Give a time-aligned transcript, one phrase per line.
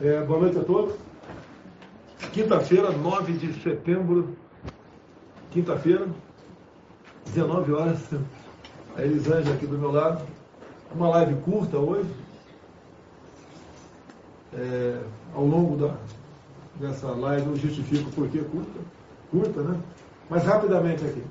[0.00, 0.94] É, boa noite a todos.
[2.32, 4.36] Quinta-feira, 9 de setembro,
[5.50, 6.06] quinta-feira,
[7.26, 7.98] 19 horas.
[8.96, 10.24] A Elisângela aqui do meu lado.
[10.94, 12.08] Uma live curta hoje.
[14.54, 15.00] É,
[15.34, 15.96] ao longo da,
[16.76, 18.80] dessa live eu justifico por que curta.
[19.32, 19.80] Curta, né?
[20.30, 21.24] Mas rapidamente aqui.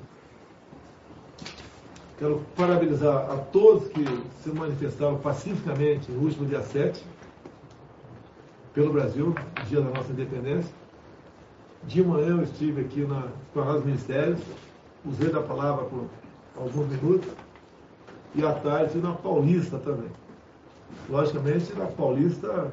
[2.18, 4.04] Quero parabenizar a todos que
[4.42, 7.02] se manifestaram pacificamente no último dia 7
[8.78, 9.34] pelo Brasil,
[9.66, 10.72] dia da nossa independência.
[11.82, 14.40] De manhã eu estive aqui na Esplanada dos Ministérios,
[15.04, 16.04] usei da palavra por
[16.56, 17.28] alguns minutos,
[18.36, 20.08] e à tarde na Paulista também.
[21.10, 22.70] Logicamente, na Paulista,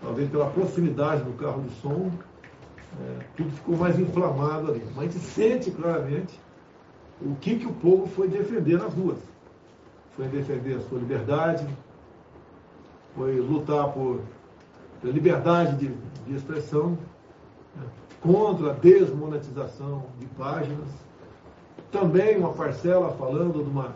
[0.00, 2.08] talvez pela proximidade do carro de som,
[3.02, 4.86] é, tudo ficou mais inflamado ali.
[4.94, 6.38] Mas a gente sente claramente
[7.20, 9.18] o que, que o povo foi defender nas ruas.
[10.16, 11.66] Foi defender a sua liberdade,
[13.16, 14.20] foi lutar por
[15.08, 15.94] liberdade de,
[16.26, 16.98] de expressão,
[17.76, 17.84] né,
[18.20, 20.88] contra a desmonetização de páginas.
[21.90, 23.94] Também uma parcela falando de uma,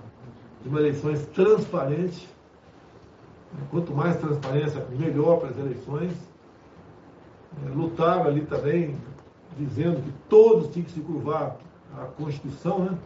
[0.63, 2.29] de uma eleições transparente.
[3.71, 6.13] Quanto mais transparência, melhor para as eleições.
[7.65, 8.97] É, lutaram ali também,
[9.57, 11.57] dizendo que todos tinham que se curvar
[11.97, 12.99] à Constituição, né?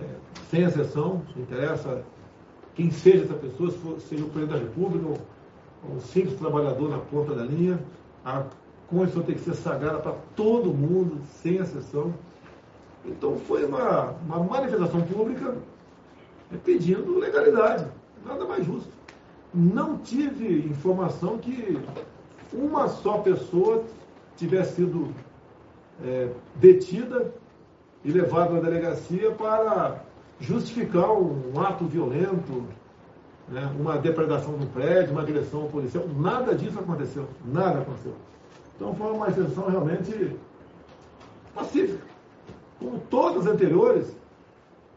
[0.00, 0.06] É,
[0.50, 2.02] sem exceção, não interessa
[2.74, 5.20] quem seja essa pessoa, se for, seja o presidente da República
[5.88, 7.80] um simples trabalhador na ponta da linha,
[8.24, 8.44] a
[8.88, 12.12] Constituição tem que ser sagrada para todo mundo, sem exceção.
[13.04, 15.56] Então foi uma, uma manifestação pública
[16.64, 17.86] pedindo legalidade,
[18.26, 18.90] nada mais justo.
[19.54, 21.78] Não tive informação que
[22.52, 23.84] uma só pessoa
[24.36, 25.08] tivesse sido
[26.04, 27.32] é, detida
[28.04, 30.02] e levada à delegacia para
[30.40, 32.64] justificar um ato violento,
[33.50, 36.04] né, uma depredação no prédio, uma agressão policial.
[36.16, 37.26] Nada disso aconteceu.
[37.44, 38.14] Nada aconteceu.
[38.76, 40.36] Então foi uma exceção realmente
[41.54, 42.04] pacífica.
[42.78, 44.16] Como todas as anteriores,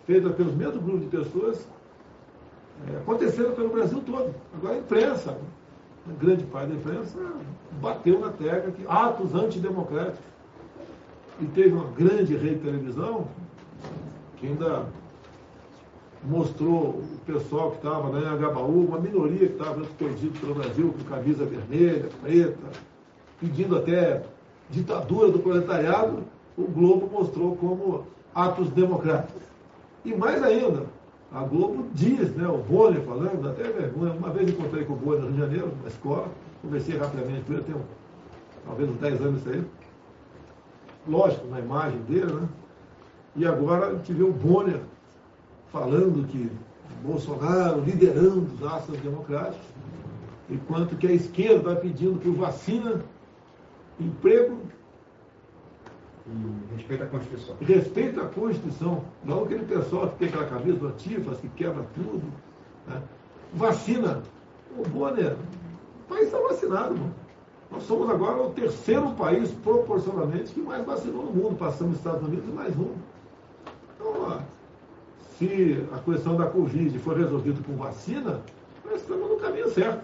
[0.06, 1.68] feitas pelos mesmos grupos de pessoas,
[2.88, 4.34] é, aconteceram pelo Brasil todo.
[4.53, 5.38] Agora a imprensa,
[6.08, 7.18] a grande parte da imprensa,
[7.81, 10.34] bateu na tecla que atos antidemocráticos.
[11.41, 13.28] E teve uma grande rede de televisão
[14.38, 14.85] que ainda
[16.25, 20.94] mostrou o pessoal que estava né, em Agabaú, uma minoria que estava perdido pelo Brasil,
[20.94, 22.69] com camisa vermelha, preta,
[23.39, 24.23] pedindo até
[24.69, 26.23] ditadura do proletariado,
[26.57, 29.41] o Globo mostrou como atos democráticos.
[30.06, 30.85] E mais ainda,
[31.31, 35.22] a Globo diz, né, o Bonner falando, até vergonha, uma vez encontrei com o Bonner
[35.22, 36.28] no Rio de Janeiro, na escola,
[36.61, 37.81] conversei rapidamente com ele, tem um,
[38.66, 39.63] talvez uns 10 anos isso aí.
[41.07, 42.47] Lógico, na imagem dele, né?
[43.35, 44.79] E agora a gente vê o Bonner
[45.73, 46.51] falando que
[47.03, 49.66] Bolsonaro liderando os atos democráticos,
[50.50, 53.01] enquanto que a esquerda vai pedindo por vacina,
[54.00, 54.59] emprego.
[56.25, 57.56] E respeita a Constituição.
[57.59, 59.03] Respeita a Constituição.
[59.25, 62.23] Não aquele pessoal que tem aquela do Antifas, que quebra tudo.
[62.88, 63.01] Né?
[63.53, 64.22] Vacina.
[64.78, 67.13] O Bonner, o país está vacinado, mano.
[67.69, 71.57] Nós somos agora o terceiro país proporcionalmente que mais vacinou no mundo.
[71.57, 72.94] Passamos os Estados Unidos e mais um.
[73.95, 74.40] Então, ó,
[75.44, 78.40] se a questão da Covid for resolvida com vacina,
[78.86, 80.02] nós estamos no caminho certo.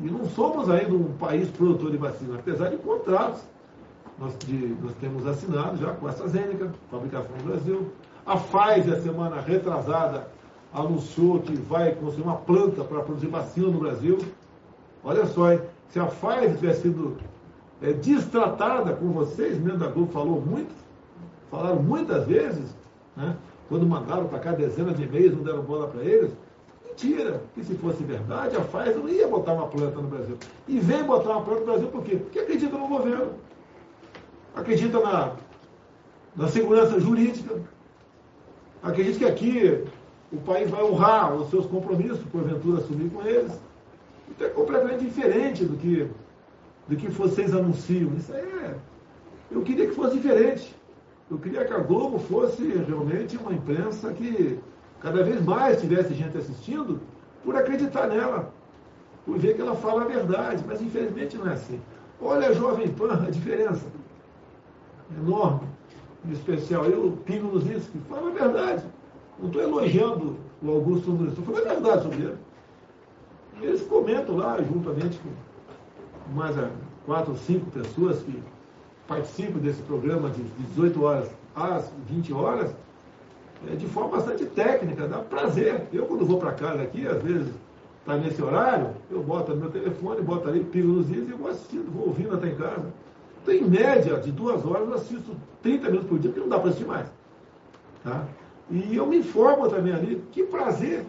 [0.00, 3.42] E não somos ainda um país produtor de vacina, apesar de contratos.
[4.18, 7.92] Nós, de, nós temos assinado já com a AstraZeneca, fabricação no Brasil.
[8.26, 10.28] A Pfizer, semana retrasada,
[10.72, 14.18] anunciou que vai construir uma planta para produzir vacina no Brasil.
[15.04, 15.60] Olha só, hein?
[15.88, 17.16] se a Pfizer tivesse sido
[17.80, 20.74] é, destratada com vocês, mesmo da Globo falou muito,
[21.48, 22.76] falaram muitas vezes,
[23.16, 23.36] né?
[23.68, 26.32] Quando mandaram para cá dezenas de e-mails, não deram bola para eles.
[26.86, 30.36] Mentira, que se fosse verdade, a Pfizer não ia botar uma planta no Brasil.
[30.66, 32.16] E vem botar uma planta no Brasil por quê?
[32.16, 33.32] Porque acredita no governo,
[34.54, 35.32] acredita na,
[36.34, 37.60] na segurança jurídica,
[38.82, 39.84] acredita que aqui
[40.32, 43.52] o país vai honrar os seus compromissos, porventura assumir com eles.
[44.30, 46.08] Então é completamente diferente do que,
[46.88, 48.12] do que vocês anunciam.
[48.14, 48.74] Isso aí é.
[49.50, 50.77] Eu queria que fosse diferente.
[51.30, 54.58] Eu queria que a Globo fosse realmente uma imprensa que
[55.00, 57.00] cada vez mais tivesse gente assistindo
[57.44, 58.52] por acreditar nela,
[59.26, 60.64] por ver que ela fala a verdade.
[60.66, 61.80] Mas infelizmente não é assim.
[62.20, 63.84] Olha a Jovem Pan, a diferença.
[65.16, 65.68] Enorme.
[66.24, 68.84] Em especial eu, Pingo que fala a verdade.
[69.38, 72.38] Não estou elogiando o Augusto Nunes, estou falando a verdade sobre ele.
[73.60, 76.56] Eles comentam lá, juntamente com mais
[77.06, 78.42] quatro ou cinco pessoas que
[79.08, 82.70] participo desse programa de 18 horas às 20 horas,
[83.66, 85.88] é, de forma bastante técnica, dá prazer.
[85.92, 87.48] Eu, quando vou para casa aqui, às vezes
[88.00, 91.50] está nesse horário, eu boto no meu telefone, boto ali, piro nos dias e vou
[91.50, 92.86] assistindo, vou ouvindo até em casa.
[93.42, 96.58] Então, em média, de duas horas, eu assisto 30 minutos por dia, porque não dá
[96.58, 97.06] para assistir mais.
[98.04, 98.24] Tá?
[98.70, 101.04] E eu me informo também ali, que prazer,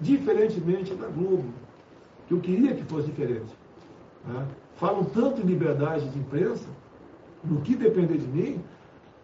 [0.00, 1.44] diferentemente da Globo,
[2.26, 3.54] que eu queria que fosse diferente.
[4.26, 4.44] Tá?
[4.76, 6.66] Falam tanto em liberdade de imprensa,
[7.44, 8.60] no que depender de mim,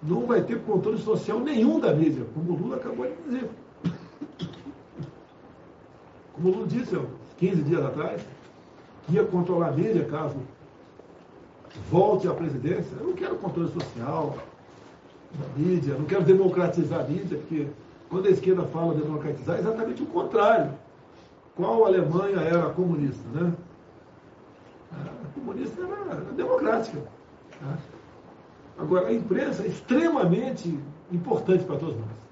[0.02, 3.50] não vai ter controle social nenhum da mídia, como o Lula acabou de dizer.
[6.34, 6.98] Como o Lula disse
[7.38, 8.22] 15 dias atrás,
[9.06, 10.36] que ia controlar a mídia caso
[11.90, 12.96] volte à presidência.
[12.98, 14.36] Eu não quero controle social
[15.32, 17.66] da mídia, não quero democratizar a mídia, porque
[18.08, 20.72] quando a esquerda fala democratizar, é exatamente o contrário.
[21.56, 23.52] Qual Alemanha era comunista, né?
[24.92, 26.98] A comunista era, democrática.
[27.60, 27.78] Tá?
[28.78, 30.78] Agora, a imprensa é extremamente
[31.12, 32.24] importante para todos nós.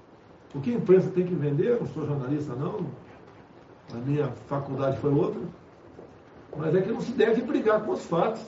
[0.53, 2.85] O que a imprensa tem que vender, não sou jornalista não,
[3.93, 5.41] a minha faculdade foi outra,
[6.55, 8.41] mas é que não se deve brigar com os fatos,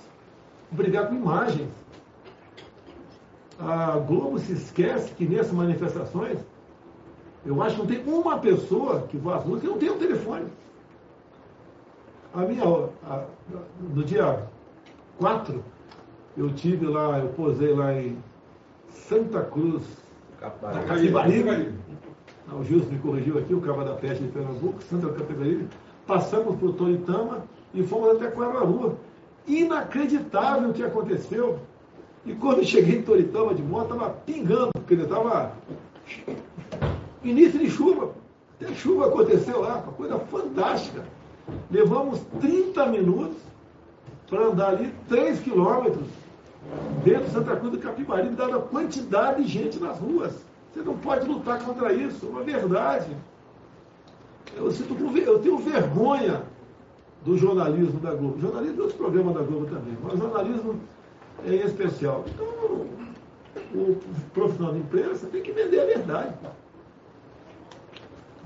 [0.71, 1.69] brigar com imagens.
[3.59, 6.39] A Globo se esquece que nessas manifestações,
[7.45, 9.97] eu acho que não tem uma pessoa que vá às ruas que não tem um
[9.97, 10.45] telefone.
[12.33, 12.63] A minha,
[13.07, 13.25] a,
[13.79, 14.47] no dia
[15.17, 15.63] 4,
[16.37, 18.17] eu tive lá, eu posei lá em
[18.89, 19.83] Santa Cruz,
[20.39, 21.73] Capibaribe.
[22.51, 25.67] O Gilson me corrigiu aqui, o Cava da Peste de Pernambuco, Santa Capibaribe.
[26.05, 27.43] Passamos por Toritama
[27.73, 28.97] e fomos até Guararu.
[29.47, 31.59] Inacreditável o que aconteceu.
[32.25, 35.53] E quando eu cheguei em Toritama de moto, estava pingando, porque ele estava
[37.23, 38.11] início de chuva.
[38.59, 41.03] Até chuva aconteceu lá, uma coisa fantástica.
[41.71, 43.37] Levamos 30 minutos
[44.29, 46.07] para andar ali 3 quilômetros
[47.03, 50.33] dentro de Santa Cruz do Capibaribe, dada a quantidade de gente nas ruas.
[50.73, 53.15] Você não pode lutar contra isso, é uma verdade.
[54.55, 56.43] Eu, sinto, eu tenho vergonha
[57.23, 58.39] do jornalismo da Globo.
[58.39, 60.79] Jornalismo é outro programa da Globo também, mas jornalismo
[61.45, 62.23] é em especial.
[62.27, 62.45] Então,
[63.73, 63.97] o
[64.33, 66.33] profissional de imprensa tem que vender a verdade.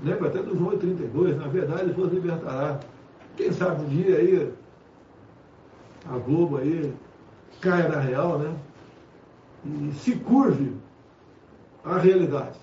[0.02, 2.80] Lembra até do João 32, na verdade vos libertará.
[3.36, 4.52] Quem sabe um dia aí
[6.08, 6.92] a Globo aí
[7.60, 8.54] caia na real, né?
[9.64, 10.76] E se curve
[11.84, 12.58] à realidade.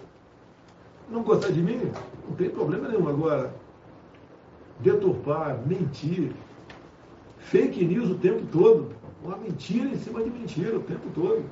[1.10, 1.92] Não gostar de mim?
[2.28, 3.08] Não tem problema nenhum.
[3.08, 3.54] Agora,
[4.80, 6.32] deturpar, mentir,
[7.40, 8.92] fake news o tempo todo,
[9.24, 11.44] uma mentira em cima de mentira o tempo todo.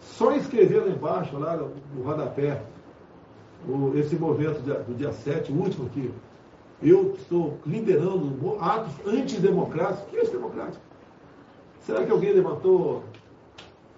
[0.00, 2.62] Só escrever lá embaixo, lá no rodapé,
[3.68, 6.10] o, esse movimento do dia 7, o último que
[6.82, 10.08] eu estou liderando atos antidemocráticos.
[10.10, 10.89] Que é esse democrático?
[11.80, 13.04] Será que alguém levantou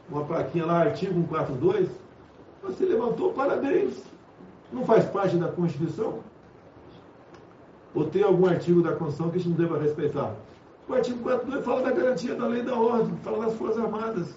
[0.09, 1.89] uma plaquinha lá, artigo 142?
[2.63, 4.03] Você levantou, parabéns.
[4.73, 6.21] Não faz parte da Constituição?
[7.95, 10.35] Ou tem algum artigo da Constituição que a gente não deva respeitar?
[10.89, 14.35] O artigo 42 fala da garantia da lei da ordem, fala das Forças Armadas.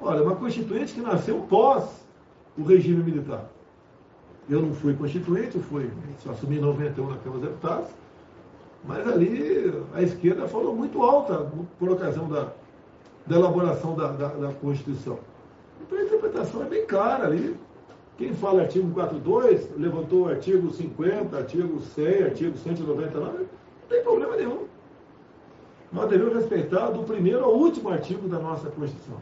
[0.00, 2.04] Olha, uma constituinte que nasceu pós
[2.58, 3.48] o regime militar.
[4.48, 7.90] Eu não fui constituinte, eu fui, só assumi em 91 na Câmara dos Deputados,
[8.84, 12.48] mas ali a esquerda falou muito alta por ocasião da,
[13.26, 15.18] da elaboração da, da, da, Constituição.
[15.80, 17.56] Então a interpretação é bem clara ali.
[18.18, 23.46] Quem fala artigo 42, levantou o artigo 50, artigo 100, artigo 199, não
[23.88, 24.66] tem problema nenhum.
[25.92, 29.16] Nós devemos respeitar do primeiro ao último artigo da nossa Constituição.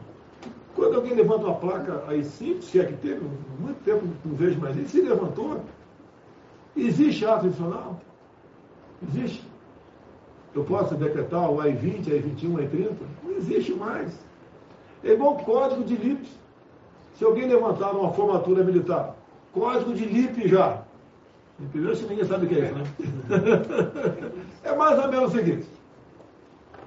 [0.75, 3.21] Quando alguém levanta uma placa aí simples, se é que teve,
[3.59, 5.61] muito tempo não vejo mais isso, se levantou,
[6.75, 7.99] existe ato adicional?
[9.03, 9.50] Existe.
[10.53, 12.91] Eu posso decretar o AI-20, AI-21, AI-30?
[13.23, 14.11] Não existe mais.
[15.03, 16.27] É igual o código de LIP.
[17.15, 19.15] Se alguém levantar uma formatura militar,
[19.53, 20.81] código de LIP já.
[21.59, 21.95] Entendeu?
[21.95, 22.83] Se ninguém sabe o que é né?
[24.63, 25.67] é mais ou menos o seguinte.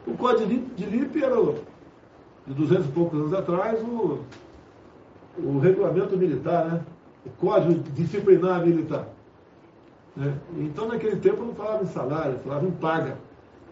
[0.07, 1.37] O código de LIP era,
[2.47, 4.21] de 200 e poucos anos atrás, o,
[5.39, 6.81] o regulamento militar, né?
[7.25, 9.09] O código disciplinar militar.
[10.15, 10.35] Né?
[10.59, 13.17] Então, naquele tempo, não falava em salário, falava em paga.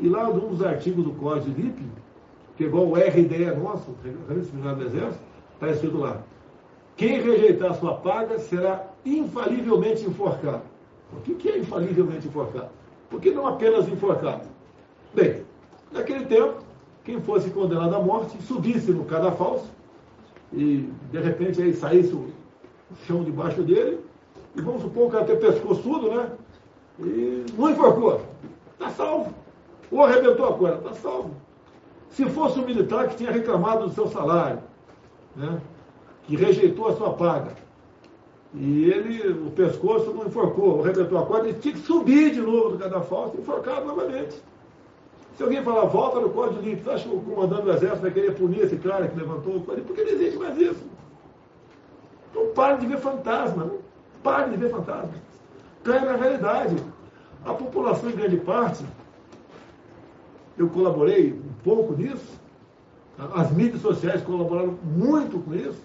[0.02, 1.80] E lá, um dos artigos do Código de LIP,
[2.56, 6.20] que é igual o RDE nosso, Regramento Disciplinar do Exército, está escrito lá:
[6.96, 10.62] quem rejeitar sua paga será infalivelmente enforcado.
[11.16, 12.70] O que é infalivelmente enforcado?
[13.08, 14.42] Por que não apenas enforcado?
[15.14, 15.44] Bem,
[15.92, 16.56] naquele tempo,
[17.04, 19.70] quem fosse condenado à morte, subisse no cadafalso
[20.52, 22.28] e, de repente, aí saísse o
[23.06, 24.00] chão debaixo dele,
[24.56, 26.32] e vamos supor que até pescoçudo, né?
[26.98, 28.20] E não enforcou.
[28.72, 29.41] Está salvo.
[29.92, 31.30] Ou arrebentou a corda, está salvo.
[32.10, 34.60] Se fosse um militar que tinha reclamado do seu salário,
[35.36, 35.60] né?
[36.24, 37.52] que rejeitou a sua paga,
[38.54, 42.70] E ele, o pescoço não enforcou, arrebentou a corda, ele tinha que subir de novo
[42.70, 44.42] do cadafalso e enforcar novamente.
[45.36, 48.10] Se alguém falar, volta no código limpo, você acha que o comandante do exército vai
[48.10, 49.86] querer punir esse cara que levantou o código?
[49.86, 50.84] Porque não existe mais isso.
[52.30, 53.78] Então pare de ver fantasma, né?
[54.22, 55.14] pare de ver fantasma.
[55.82, 56.76] Caia na realidade.
[57.44, 58.84] A população, em grande parte,
[60.56, 62.40] eu colaborei um pouco nisso,
[63.34, 65.80] as mídias sociais colaboraram muito com isso,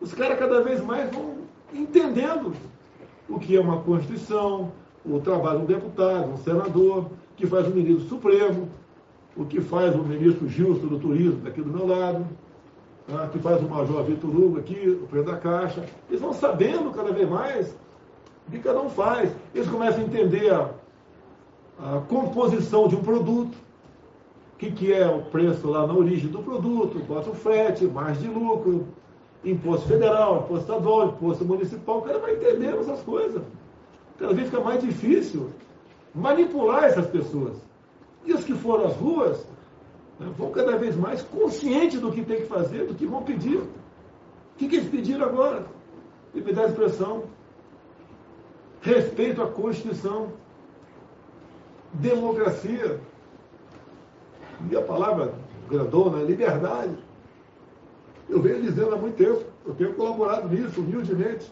[0.00, 1.38] os caras cada vez mais vão
[1.72, 2.52] entendendo
[3.28, 4.72] o que é uma Constituição,
[5.04, 8.68] o trabalho de um deputado, um senador, que faz o ministro Supremo,
[9.36, 12.26] o que faz o ministro Gilson do Turismo, aqui do meu lado,
[13.06, 13.28] tá?
[13.28, 15.84] que faz o Major Vitor Hugo aqui, o presidente da Caixa.
[16.08, 17.74] Eles vão sabendo cada vez mais
[18.46, 19.32] o que cada um faz.
[19.54, 20.70] Eles começam a entender a,
[21.78, 23.69] a composição de um produto, o
[24.60, 28.38] que, que é o preço lá na origem do produto, bota o frete, margem de
[28.38, 28.88] lucro,
[29.42, 33.42] imposto federal, imposto estadual, imposto municipal, o cara vai entendendo essas coisas.
[34.18, 35.48] Cada vez fica mais difícil
[36.14, 37.56] manipular essas pessoas.
[38.26, 39.38] E os que foram às ruas
[40.18, 43.56] né, vão cada vez mais conscientes do que tem que fazer, do que vão pedir.
[43.56, 43.68] O
[44.58, 45.64] que, que eles pediram agora?
[46.34, 47.24] Liberdade de expressão,
[48.82, 50.34] respeito à Constituição,
[51.94, 53.00] democracia.
[54.68, 55.32] E a palavra
[55.68, 56.96] grandona é liberdade.
[58.28, 61.50] Eu venho dizendo há muito tempo, eu tenho colaborado nisso, humildemente.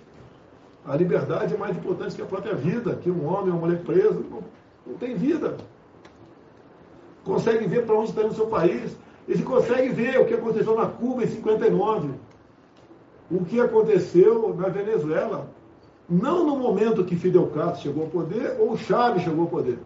[0.84, 3.82] A liberdade é mais importante que a própria vida, que um homem ou uma mulher
[3.82, 4.42] preso não,
[4.86, 5.56] não tem vida.
[7.24, 8.96] Consegue ver para onde está no seu país.
[9.26, 12.10] Eles conseguem ver o que aconteceu na Cuba em 59.
[13.30, 15.50] O que aconteceu na Venezuela.
[16.08, 19.78] Não no momento que Fidel Castro chegou ao poder ou Chávez chegou ao poder.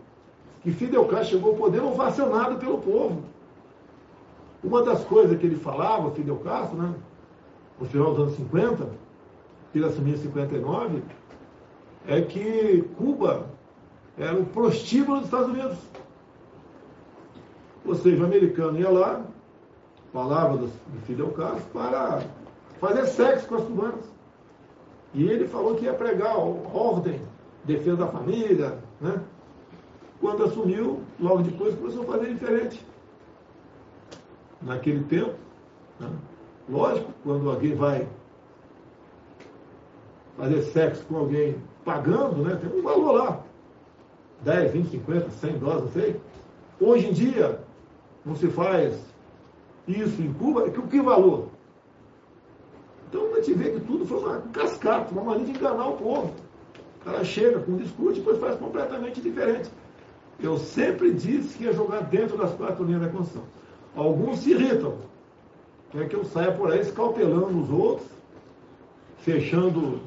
[0.63, 3.23] Que Fidel Castro chegou ao poder ovacionado pelo povo.
[4.63, 6.95] Uma das coisas que ele falava, Fidel Castro, né,
[7.81, 8.89] no final dos anos 50,
[9.73, 11.03] que ele assumiu em 59,
[12.07, 13.47] é que Cuba
[14.17, 15.79] era o prostíbulo dos Estados Unidos.
[17.85, 19.25] Ou seja, o americano ia lá,
[20.13, 20.71] palavra do,
[21.07, 22.23] Fidel Castro, para
[22.79, 24.13] fazer sexo com as cubanas.
[25.15, 27.21] E ele falou que ia pregar ordem,
[27.65, 29.21] defesa da família, né?
[30.23, 32.87] Quando assumiu, logo depois começou a fazer diferente
[34.63, 35.35] naquele tempo.
[35.99, 36.09] Né?
[36.69, 38.09] Lógico, quando alguém vai
[40.37, 42.55] fazer sexo com alguém pagando, né?
[42.55, 43.43] tem um valor lá.
[44.45, 46.21] 10, 20, 50, 100 dólares, não sei.
[46.81, 47.61] Hoje em dia,
[48.25, 48.95] não se faz
[49.89, 51.49] isso em Cuba, que, que valor?
[53.09, 56.33] Então a gente vê que tudo foi uma cascata, uma maneira de enganar o povo.
[57.01, 59.69] O cara chega com um discurso e depois faz completamente diferente.
[60.41, 63.45] Eu sempre disse que ia jogar dentro das quatro linhas da Constituição.
[63.95, 64.95] Alguns se irritam.
[65.91, 68.09] Quer que eu saia por aí escalpelando os outros,
[69.19, 70.01] fechando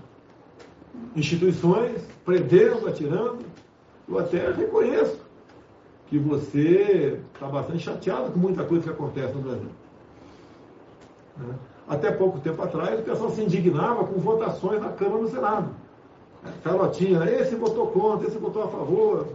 [1.16, 3.40] instituições, prendendo, atirando.
[4.08, 5.20] Eu até reconheço
[6.08, 9.70] que você está bastante chateado com muita coisa que acontece no Brasil.
[11.38, 11.56] Né?
[11.88, 15.70] Até pouco tempo atrás, o pessoal se indignava com votações na Câmara e no Senado.
[16.44, 17.42] Né?
[17.42, 19.28] esse votou contra, esse votou a favor.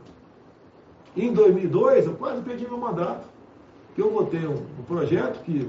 [1.17, 3.31] Em 2002, eu quase perdi meu mandato
[4.01, 5.69] eu votei um, um projeto que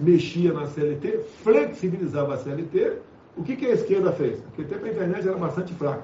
[0.00, 2.98] mexia na CLT, flexibilizava a CLT.
[3.36, 4.42] O que, que a esquerda fez?
[4.44, 6.02] Naquele tempo a internet era bastante fraca.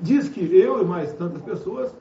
[0.00, 1.92] Diz que eu e mais tantas pessoas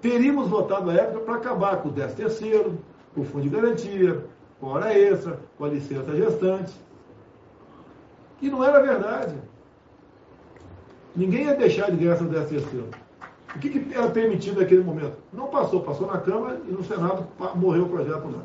[0.00, 2.78] teríamos votado na época para acabar com o 10 terceiro,
[3.14, 4.24] com o fundo de garantia,
[4.60, 6.72] com a hora extra, com a licença gestante.
[8.40, 9.34] E não era verdade.
[11.14, 12.88] Ninguém ia deixar de ganhar seu 10 terceiro.
[13.54, 15.16] O que, que era permitido naquele momento?
[15.32, 18.42] Não passou, passou na Câmara e no Senado morreu o projeto lá.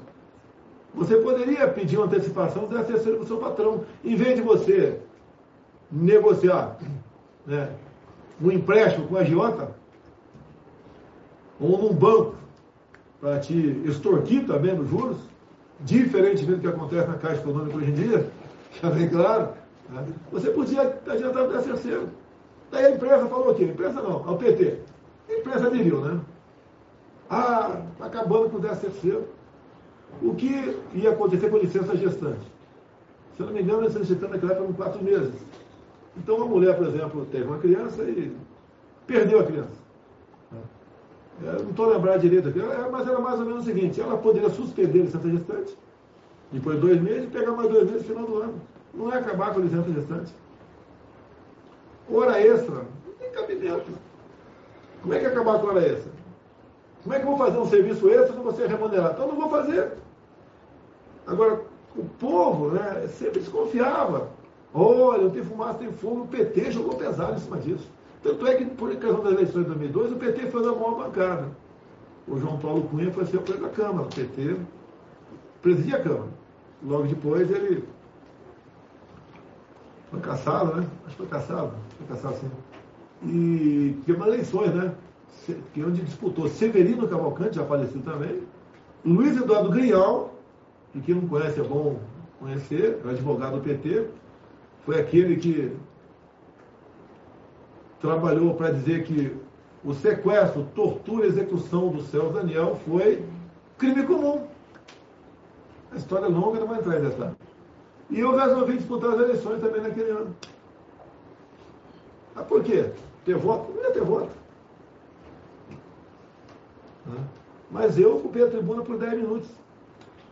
[0.93, 4.99] Você poderia pedir uma antecipação da terceira para o seu patrão, em vez de você
[5.91, 6.77] negociar
[7.45, 7.69] né,
[8.41, 9.71] um empréstimo com a agiota,
[11.59, 12.35] ou num banco,
[13.21, 15.17] para te extorquir também nos juros,
[15.81, 18.29] diferentemente do que acontece na Caixa Econômica hoje em dia,
[18.81, 19.49] já bem claro,
[19.89, 22.09] né, você podia adiantar o terceiro.
[22.71, 23.63] Daí a empresa falou o quê?
[23.63, 24.79] A empresa não, ao PT.
[25.29, 26.19] A imprensa aderiu, né?
[27.29, 29.27] Ah, acabando com o 10 terceiro.
[30.21, 32.45] O que ia acontecer com a licença gestante?
[33.35, 35.33] Se eu não me engano, a licença gestante naquela época eram quatro meses.
[36.15, 38.35] Então, a mulher, por exemplo, teve uma criança e
[39.05, 39.87] perdeu a criança.
[41.43, 42.59] Eu não estou lembrado direito aqui,
[42.91, 45.77] mas era mais ou menos o seguinte: ela poderia suspender a licença gestante,
[46.51, 48.61] depois de dois meses, e pegar mais dois meses no final do ano.
[48.93, 50.33] Não é acabar com a licença gestante.
[52.09, 53.91] Hora extra, não tem cabimento.
[55.07, 56.11] Como é que acabar com a hora extra?
[57.01, 59.11] Como é que eu vou fazer um serviço extra se você remunerar?
[59.13, 59.93] Então eu não vou fazer.
[61.25, 61.61] Agora,
[61.95, 64.29] o povo né, sempre desconfiava
[64.73, 66.23] Olha, não tem fumaça, tem fogo.
[66.23, 67.89] O PT jogou pesado em cima disso.
[68.21, 71.47] Tanto é que, por ocasião das eleições de 2002, o PT foi da maior bancada.
[72.27, 74.07] O João Paulo Cunha foi ser o presidente da Câmara.
[74.07, 74.57] O PT
[75.61, 76.29] presidia a Câmara.
[76.83, 77.87] Logo depois ele
[80.11, 80.87] foi caçado, né?
[81.05, 81.71] Acho que foi caçado.
[81.97, 82.51] Foi caçado sim.
[83.23, 84.93] E teve eleições, né?
[85.73, 88.43] Que onde disputou Severino Cavalcante, já falecido também,
[89.05, 90.33] Luiz Eduardo Grial,
[90.91, 91.99] que quem não conhece é bom
[92.39, 94.07] conhecer, é advogado do PT,
[94.85, 95.75] foi aquele que
[97.99, 99.35] trabalhou para dizer que
[99.83, 103.23] o sequestro, tortura e execução do Celso Daniel foi
[103.77, 104.45] crime comum.
[105.91, 107.35] A história é longa, não vai entrar nessa.
[108.09, 110.35] E eu resolvi disputar as eleições também naquele ano.
[112.37, 112.91] Ah, por quê?
[113.25, 113.73] Ter voto?
[113.73, 114.29] Não ia ter voto.
[117.71, 119.49] Mas eu ocupei a tribuna por 10 minutos.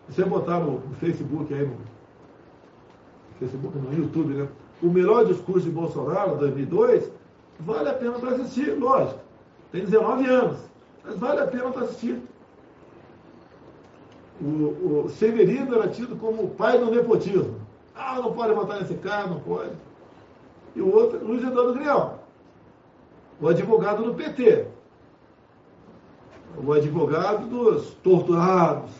[0.07, 1.77] Você botar no, no Facebook aí, no
[3.39, 4.47] Facebook, no YouTube, né?
[4.83, 7.11] O melhor discurso de Bolsonaro, 2002,
[7.59, 9.19] vale a pena para assistir, lógico.
[9.71, 10.59] Tem 19 anos,
[11.03, 12.21] mas vale a pena para assistir.
[14.39, 17.55] O, o Severino era tido como o pai do nepotismo.
[17.95, 19.71] Ah, não pode votar nesse cara, não pode.
[20.75, 22.19] E o outro, Luiz Eduardo Grial,
[23.39, 24.67] o advogado do PT,
[26.63, 28.91] o advogado dos torturados,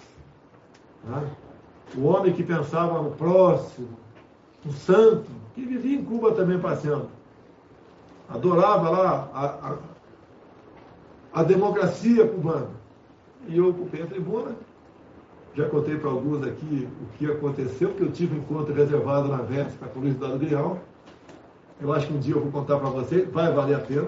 [1.03, 1.29] né?
[1.95, 3.89] o homem que pensava no próximo,
[4.65, 7.09] um santo, que vivia em Cuba também passeando.
[8.27, 9.77] Adorava lá a, a,
[11.41, 12.69] a democracia cubana.
[13.47, 14.55] E eu ocupei a tribuna.
[15.53, 19.37] Já contei para alguns aqui o que aconteceu, porque eu tive um encontro reservado na
[19.37, 20.79] véspera com o Luiz Dado Grial.
[21.81, 24.07] Eu acho que um dia eu vou contar para vocês, vai valer a pena.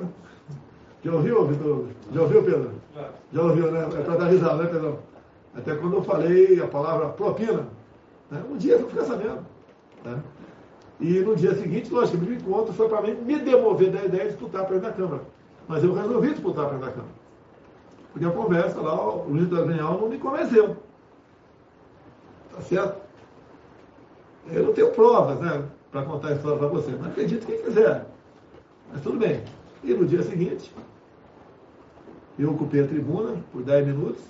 [1.03, 1.85] Já ouviu, Vitor?
[2.13, 2.71] Já ouviu, Pedro?
[3.31, 3.87] Já ouviu, né?
[3.97, 4.99] É para dar risada, né, Pedro?
[5.55, 7.67] Até quando eu falei a palavra propina,
[8.29, 8.43] né?
[8.49, 9.45] um dia eu vou ficar sabendo.
[10.03, 10.21] Né?
[10.99, 14.29] E no dia seguinte, lógico, o encontro foi para mim me demover da ideia de
[14.29, 15.21] disputar para da Câmara.
[15.67, 17.17] Mas eu resolvi disputar para da Câmara.
[18.11, 20.77] Porque a conversa lá, o Luiz Daniel não me convenceu.
[22.53, 23.01] Tá certo?
[24.49, 25.63] Eu não tenho provas, né?
[25.97, 28.05] Para contar a história para você, mas acredito quem quiser.
[28.93, 29.41] Mas tudo bem.
[29.83, 30.71] E no dia seguinte,
[32.37, 34.21] eu ocupei a tribuna por 10 minutos,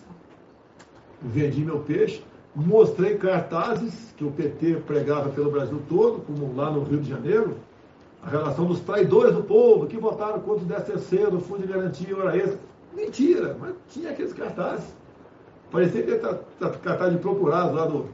[1.22, 2.24] vendi meu peixe,
[2.56, 7.58] mostrei cartazes que o PT pregava pelo Brasil todo, como lá no Rio de Janeiro,
[8.24, 11.74] a relação dos traidores do povo que votaram contra o 10 terceiro, o Fundo de
[11.74, 12.60] Garantia, hora extra.
[12.96, 14.96] Mentira, mas tinha aqueles cartazes.
[15.70, 16.40] Parecia que era
[16.82, 18.06] cartaz de procurado lá do,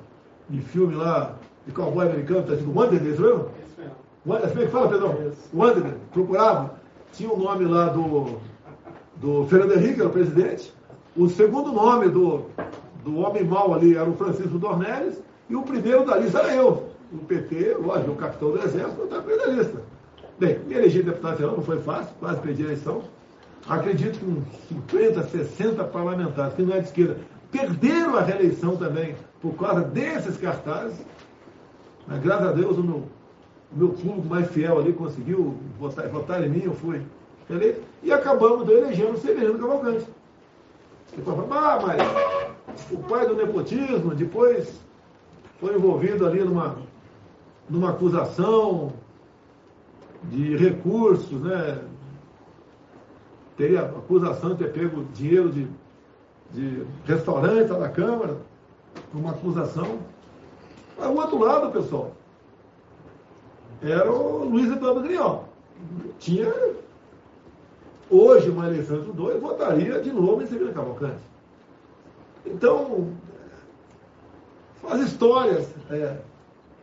[0.49, 3.49] de filme lá, de cowboy americano, tá tipo Wandered, isso mesmo?
[3.65, 3.95] Isso mesmo.
[4.23, 5.33] Como é que fala, Pedro?
[5.53, 6.71] Wandered, procurado.
[7.11, 8.39] Tinha o nome lá do,
[9.17, 10.73] do Fernando Henrique, era o presidente.
[11.15, 12.45] O segundo nome do,
[13.03, 16.89] do homem mau ali era o Francisco Dornelles, e o primeiro da lista era eu.
[17.11, 19.81] O PT, lógico, o capitão do exército, eu estava da lista.
[20.39, 23.03] Bem, me elegi deputado federal, não foi fácil, quase perdi a eleição.
[23.69, 27.17] Acredito que uns 50, 60 parlamentares, que não é de esquerda,
[27.51, 30.97] perderam a reeleição também por causa desses cartazes.
[32.07, 33.03] Mas graças a Deus o meu,
[33.71, 37.01] o meu público mais fiel ali conseguiu votar, votar em mim, eu fui
[37.49, 40.05] eleito, e acabamos elegendo o Severino Cavalcante.
[41.51, 44.81] Ah, mas o pai do nepotismo, depois
[45.59, 46.75] foi envolvido ali numa,
[47.69, 48.93] numa acusação
[50.23, 51.81] de recursos, né?
[53.55, 55.67] Teria acusação de ter pego dinheiro de,
[56.51, 58.37] de restaurantes da Câmara,
[59.13, 59.99] uma acusação.
[60.97, 62.11] Mas o outro lado, pessoal,
[63.81, 65.49] era o Luiz Eduardo Grial.
[66.19, 66.53] Tinha
[68.09, 71.21] hoje uma eleição entre os dois, votaria de novo em Severino Cavalcante.
[72.45, 73.09] Então,
[74.89, 76.17] as histórias é,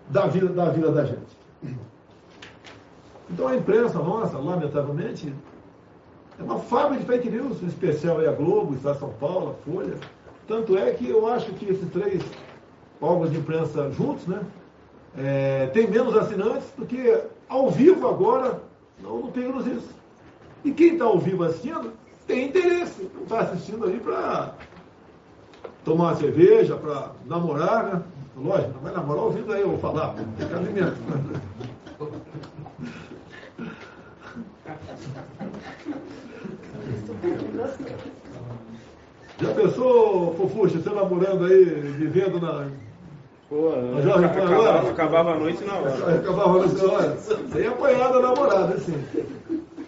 [0.09, 1.40] da, vida, da vida da gente.
[3.31, 5.33] Então a imprensa nossa, lamentavelmente,
[6.38, 9.70] é uma fábrica de fake news, em especial aí a Globo, de São Paulo, a
[9.70, 9.94] Folha.
[10.49, 12.23] Tanto é que eu acho que esses três
[13.01, 14.41] órgãos de imprensa juntos, né,
[15.17, 18.61] é, tem menos assinantes do que ao vivo agora
[19.03, 19.91] não, não tem isso.
[20.65, 21.93] E quem está ao vivo assistindo
[22.27, 24.55] tem interesse, não está assistindo ali para
[25.85, 28.03] tomar uma cerveja, para namorar, né?
[28.37, 30.97] Lógico, não vai namorar ouvindo aí eu falar, tem cabimento.
[39.41, 42.69] Já pensou, Fofuxa, você namorando aí, vivendo na.
[43.51, 46.15] Pô, Pan acabava, acabava a noite na hora.
[46.15, 47.17] Acabava a noite na hora.
[47.19, 49.05] Sem apanhar da namorada, assim.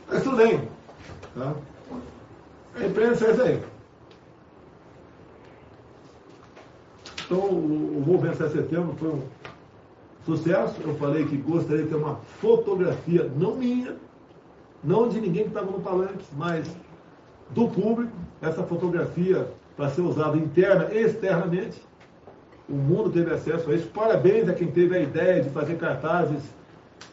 [0.08, 0.68] Mas tudo bem.
[1.34, 1.54] Tá?
[2.74, 3.62] A imprensa é isso aí.
[7.24, 9.22] Então, o, o movimento 7 de setembro foi um,
[10.24, 10.80] sucesso.
[10.82, 13.96] Eu falei que gostaria de ter uma fotografia, não minha,
[14.82, 16.68] não de ninguém que estava no palanque, mas
[17.50, 21.80] do público, essa fotografia para ser usada interna e externamente.
[22.72, 23.86] O mundo teve acesso a isso.
[23.88, 26.42] Parabéns a quem teve a ideia de fazer cartazes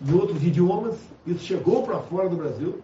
[0.01, 0.95] em outros idiomas.
[1.27, 2.81] Isso chegou para fora do Brasil.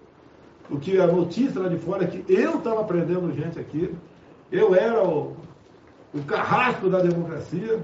[0.69, 3.95] O que a notícia lá de fora é que eu estava aprendendo gente aqui.
[4.51, 5.38] Eu era o,
[6.13, 7.79] o carrasco da democracia.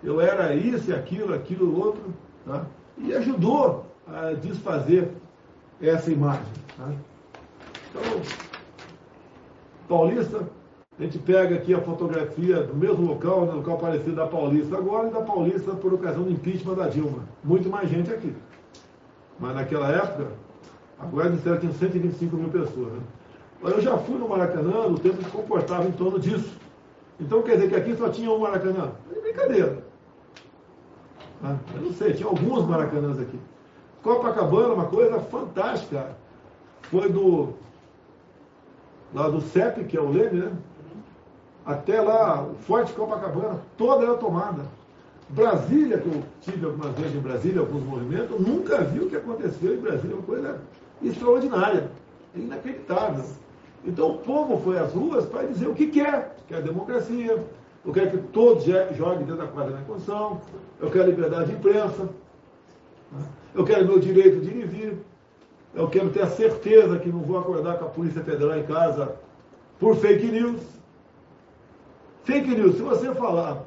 [0.00, 2.14] Eu era isso e aquilo, aquilo outro.
[2.46, 2.64] Tá?
[2.98, 5.08] E ajudou a desfazer
[5.82, 6.52] essa imagem.
[6.76, 6.92] Tá?
[7.90, 8.22] Então,
[9.88, 10.48] Paulista,
[11.00, 15.08] a gente pega aqui a fotografia do mesmo local, no local parecido da Paulista agora
[15.08, 17.24] e da Paulista por ocasião do impeachment da Dilma.
[17.42, 18.34] Muito mais gente aqui.
[19.38, 20.26] Mas naquela época,
[20.98, 22.92] agora disseram que tinha 125 mil pessoas.
[22.92, 23.00] Né?
[23.62, 26.54] Eu já fui no Maracanã no tempo que comportava em torno disso.
[27.18, 28.92] Então quer dizer que aqui só tinha um Maracanã?
[29.16, 29.78] É brincadeira.
[31.42, 33.40] Ah, eu não sei, tinha alguns Maracanãs aqui.
[34.02, 36.14] Copacabana, uma coisa fantástica.
[36.82, 37.54] Foi do
[39.14, 40.52] lá do CEP, que é o Leme, né?
[41.64, 44.62] Até lá, o Forte Copacabana, toda era tomada.
[45.28, 49.16] Brasília, que eu tive algumas vezes em Brasília, alguns movimentos, eu nunca vi o que
[49.16, 50.60] aconteceu em Brasília, uma coisa
[51.02, 51.90] extraordinária,
[52.34, 53.24] inacreditável.
[53.84, 57.42] Então o povo foi às ruas para dizer o que quer, quer a democracia,
[57.84, 60.40] eu quero que todos joguem dentro da quadra da Constituição,
[60.80, 62.08] eu quero liberdade de imprensa,
[63.12, 63.24] né?
[63.54, 64.98] eu quero meu direito de ir e vir,
[65.74, 69.14] eu quero ter a certeza que não vou acordar com a Polícia Federal em casa
[69.78, 70.60] por fake news.
[72.30, 73.64] Fake news, se você falar,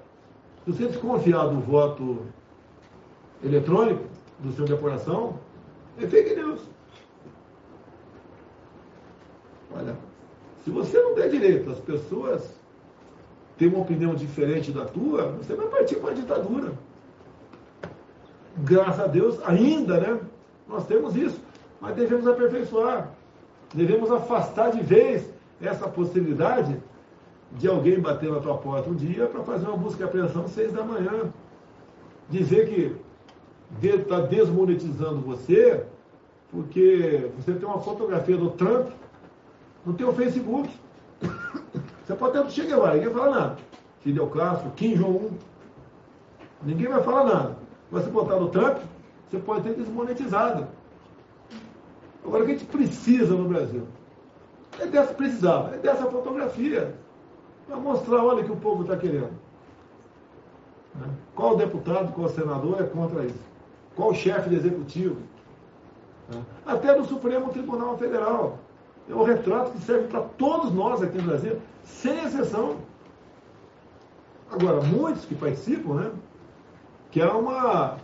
[0.64, 2.26] se você desconfiar do voto
[3.44, 4.06] eletrônico,
[4.40, 5.38] do seu de apuração,
[5.98, 6.62] é fake news.
[9.76, 9.98] Olha,
[10.64, 12.42] se você não der direito às pessoas
[13.58, 16.72] ter uma opinião diferente da tua, você vai partir para a ditadura.
[18.60, 20.22] Graças a Deus, ainda, né?
[20.70, 21.42] Nós temos isso
[21.82, 23.10] mas devemos aperfeiçoar.
[23.74, 25.30] Devemos afastar de vez
[25.62, 26.82] essa possibilidade
[27.58, 30.52] de alguém bater na tua porta um dia para fazer uma busca e apreensão às
[30.52, 31.32] seis da manhã.
[32.30, 32.96] Dizer que
[33.88, 35.86] está desmonetizando você
[36.52, 38.90] porque você tem uma fotografia do Trump
[39.86, 40.70] no teu Facebook.
[42.06, 43.58] Você pode ter chegar lá, ninguém fala nada.
[44.02, 45.32] Fidel Castro, Kim Jong-un,
[46.62, 47.58] ninguém vai falar nada.
[47.90, 48.80] Mas se botar no Trump,
[49.30, 50.68] você pode ter desmonetizado.
[52.26, 53.88] Agora, o que a gente precisa no Brasil?
[54.80, 56.94] É dessa, precisava, é dessa fotografia.
[57.68, 59.32] Para mostrar, olha o que o povo está querendo.
[60.96, 61.08] Né?
[61.36, 63.40] Qual deputado, qual senador é contra isso?
[63.96, 65.18] Qual chefe de executivo?
[66.30, 66.42] Né?
[66.66, 68.58] Até do Supremo Tribunal Federal.
[69.10, 72.78] É um retrato que serve para todos nós aqui no Brasil, sem exceção.
[74.50, 76.12] Agora, muitos que participam, né,
[77.12, 77.98] que é uma,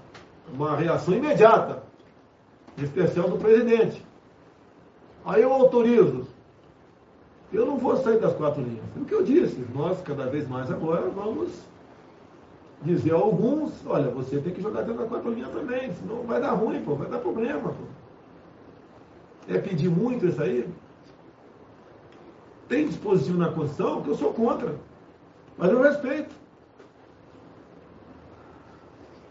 [0.54, 1.84] uma reação imediata,
[2.78, 4.04] em especial do presidente.
[5.26, 6.28] Aí eu autorizo.
[7.52, 8.84] Eu não vou sair das quatro linhas.
[8.96, 11.50] O que eu disse, nós cada vez mais agora vamos
[12.84, 16.40] dizer a alguns, olha, você tem que jogar dentro das quatro linhas também, senão vai
[16.40, 17.70] dar ruim, pô, vai dar problema.
[17.70, 17.84] Pô.
[19.48, 20.70] É pedir muito isso aí?
[22.68, 24.76] Tem dispositivo na Constituição que eu sou contra,
[25.58, 26.36] mas eu respeito.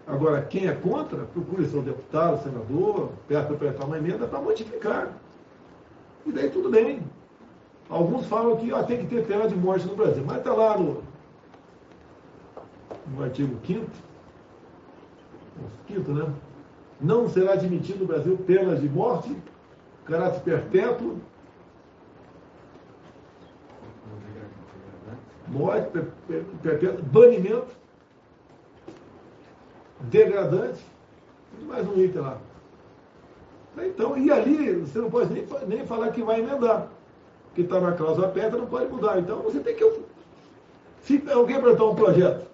[0.08, 5.12] Agora, quem é contra, procure seu deputado, senador, peça para apresentar uma emenda para modificar.
[6.26, 7.02] E daí tudo bem.
[7.88, 10.76] Alguns falam que ó, tem que ter pena de morte no Brasil, mas está lá
[10.76, 11.02] no,
[13.06, 13.86] no artigo 5
[15.86, 16.30] quinto, né?
[17.00, 19.34] Não será admitido no Brasil pena de morte,
[20.04, 21.18] caráter perpétuo,
[25.46, 25.90] morte,
[26.62, 27.68] perpétuo, banimento,
[30.02, 30.84] degradante,
[31.62, 32.38] mais um item lá.
[33.78, 36.88] Então, e ali você não pode nem, nem falar que vai emendar.
[37.58, 39.18] Que está na cláusula aperta, não pode mudar.
[39.18, 40.00] Então você tem que.
[41.02, 42.46] Se alguém apresentar um projeto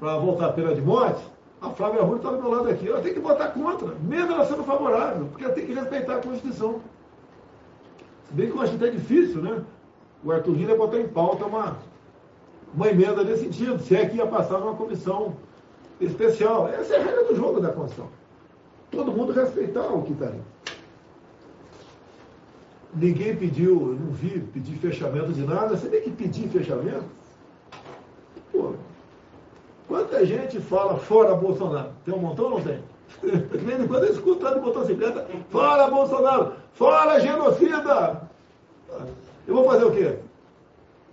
[0.00, 1.22] para voltar a pena de morte,
[1.60, 2.88] a Flávia Rui está do meu lado aqui.
[2.88, 6.22] Ela tem que votar contra, mesmo ela sendo favorável, porque ela tem que respeitar a
[6.22, 6.80] Constituição.
[8.26, 9.62] Se bem que eu acho até difícil, né?
[10.24, 11.76] O Arthur Lira botar em pauta uma,
[12.74, 15.36] uma emenda nesse sentido, se é que ia passar numa comissão
[16.00, 16.68] especial.
[16.68, 18.08] Essa é a regra do jogo da Constituição
[18.92, 20.40] todo mundo respeitar o que está ali.
[22.94, 25.76] Ninguém pediu, eu não vi pedir fechamento de nada.
[25.76, 27.04] Você tem que pedir fechamento?
[28.52, 28.74] Pô,
[29.88, 31.90] quanta gente fala fora Bolsonaro?
[32.04, 32.80] Tem um montão ou não tem?
[33.22, 38.28] De vez em quando eu escuto lá de motocicleta, fora Bolsonaro, fora genocida!
[39.46, 40.18] Eu vou fazer o quê?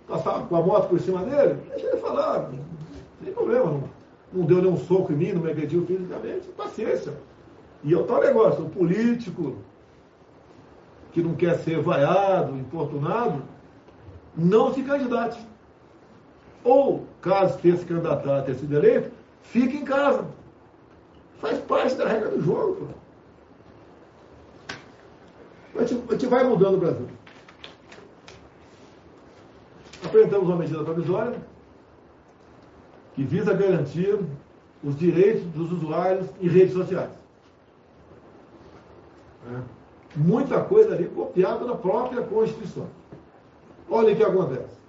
[0.06, 1.60] Passar com a moto por cima dele?
[1.70, 2.50] Deixa ele falar,
[3.24, 3.84] tem problema não.
[4.32, 7.14] não deu nem um soco em mim, não me agrediu fisicamente, paciência.
[7.82, 9.56] E é o tal negócio, o político
[11.12, 13.42] que não quer ser vaiado, importunado,
[14.36, 15.40] não se candidate.
[16.62, 19.10] Ou, caso tenha se candidatado, tenha sido eleito,
[19.42, 20.26] fique em casa.
[21.40, 22.88] Faz parte da regra do jogo.
[25.74, 27.08] A gente, a gente vai mudando o Brasil.
[30.04, 31.38] Apresentamos uma medida provisória
[33.14, 34.18] que visa garantir
[34.82, 37.10] os direitos dos usuários em redes sociais.
[39.50, 39.79] É.
[40.16, 42.86] Muita coisa ali copiada da própria Constituição.
[43.88, 44.80] Olha o que acontece.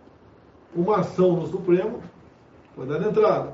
[0.76, 2.02] Uma ação no Supremo
[2.76, 3.54] foi dada entrada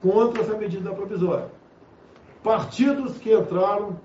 [0.00, 1.48] contra essa medida provisória.
[2.42, 3.96] Partidos que entraram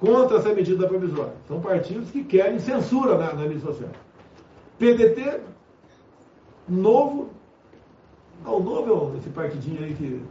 [0.00, 1.32] contra essa medida provisória.
[1.46, 3.90] São partidos que querem censura na, na mídia social.
[4.78, 5.40] PDT,
[6.68, 7.30] Novo,
[8.44, 10.22] não, Novo é esse partidinho aí que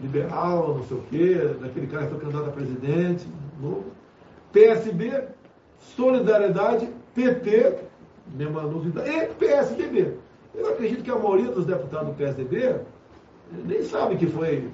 [0.00, 3.26] liberal, não sei o quê, daquele cara que está candidato a presidente,
[3.60, 3.84] novo.
[4.54, 5.24] PSB,
[5.96, 7.74] Solidariedade, PT,
[8.34, 10.16] mesma novidade, e PSDB.
[10.54, 12.80] Eu acredito que a maioria dos deputados do PSDB
[13.64, 14.70] nem sabe que foi.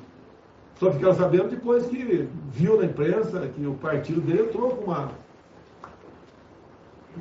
[0.78, 5.12] Só ficaram sabendo depois que viu na imprensa que o partido dele entrou com uma.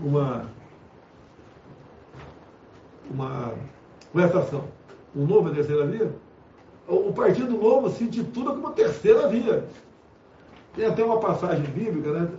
[0.03, 0.45] uma.
[3.11, 3.53] uma.
[4.25, 4.65] ação.
[5.15, 6.13] O novo é terceira via?
[6.87, 9.63] O Partido Novo se intitula como terceira via.
[10.75, 12.29] Tem até uma passagem bíblica, né?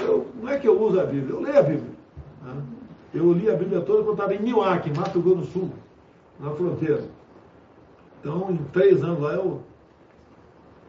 [0.00, 1.90] Eu, não é que eu uso a Bíblia, eu leio a Bíblia.
[2.42, 2.62] Né?
[3.14, 5.70] Eu li a Bíblia toda quando estava em Niuaque, Mato Grosso do Sul,
[6.38, 7.04] na fronteira.
[8.20, 9.62] Então, em três anos lá, eu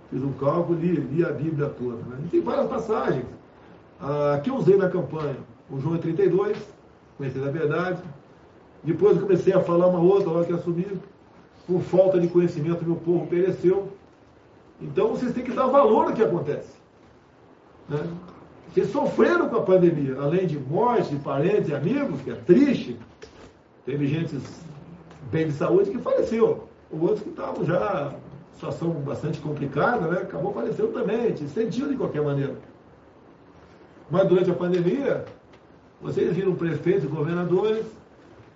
[0.09, 1.97] fiz um cálculo e li, li a Bíblia toda.
[1.97, 2.23] Né?
[2.25, 3.25] E tem várias passagens.
[4.01, 5.37] Ah, que eu usei na campanha,
[5.69, 6.57] o João 32,
[7.17, 8.01] conhecer a verdade.
[8.83, 10.87] Depois eu comecei a falar uma outra, hora que assumi,
[11.67, 13.89] por falta de conhecimento, meu povo pereceu.
[14.81, 16.73] Então vocês têm que dar valor ao que acontece.
[17.89, 17.99] Né?
[18.73, 22.97] Vocês sofreram com a pandemia, além de morte de parentes e amigos, que é triste.
[23.83, 24.39] Teve gente
[25.31, 26.67] bem de saúde que faleceu.
[26.91, 30.21] Outros que estavam já em situação bastante complicada, né?
[30.21, 32.55] acabou falecendo também, gente sentiu de qualquer maneira.
[34.09, 35.25] Mas durante a pandemia,
[36.01, 37.85] vocês viram prefeitos e governadores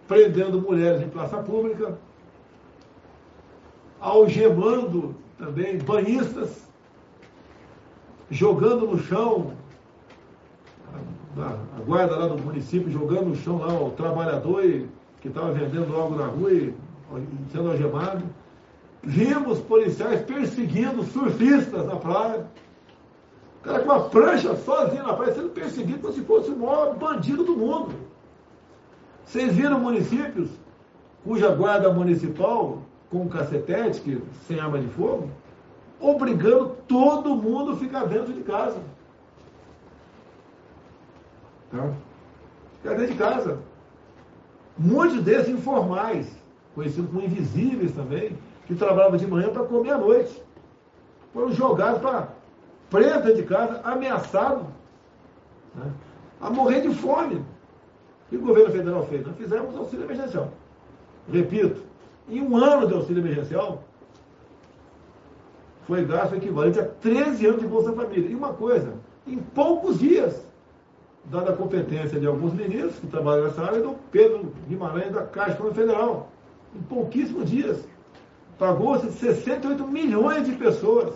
[0.08, 1.98] prendendo mulheres em praça pública,
[4.00, 6.68] algemando também banhistas,
[8.30, 9.54] jogando no chão
[11.38, 14.62] a guarda lá do município jogando no chão lá o trabalhador
[15.22, 16.74] que estava vendendo algo na rua e
[17.52, 18.24] sendo algemado.
[19.02, 22.46] Vimos policiais perseguindo surfistas na praia.
[23.60, 26.96] O cara com uma prancha sozinho na praia, sendo perseguido como se fosse o maior
[26.96, 27.94] bandido do mundo.
[29.26, 30.50] Vocês viram municípios
[31.24, 35.30] cuja guarda municipal, com cacetete, que, sem arma de fogo,
[36.00, 38.78] obrigando todo mundo a ficar dentro de casa.
[41.74, 41.92] Tá?
[42.82, 43.60] Ficar dentro de casa.
[44.78, 46.32] Muitos desses informais,
[46.76, 50.42] conhecidos como invisíveis também, que trabalhavam de manhã para comer à noite.
[51.34, 52.30] Foram jogados para
[52.90, 54.68] preso de casa, ameaçados
[55.74, 55.92] né?
[56.40, 57.38] a morrer de fome.
[57.38, 59.26] O que o governo federal fez?
[59.26, 60.52] Nós fizemos auxílio emergencial.
[61.32, 61.82] Repito,
[62.30, 63.84] em um ano de auxílio emergencial,
[65.88, 68.30] foi gasto equivalente a 13 anos de Bolsa Família.
[68.30, 68.94] E uma coisa,
[69.28, 70.46] em poucos dias,
[71.26, 75.58] dada a competência de alguns ministros que trabalham nessa área, do Pedro Guimarães da Caixa
[75.74, 76.30] Federal.
[76.76, 77.88] Em pouquíssimos dias.
[78.58, 81.14] Pagou-se 68 milhões de pessoas.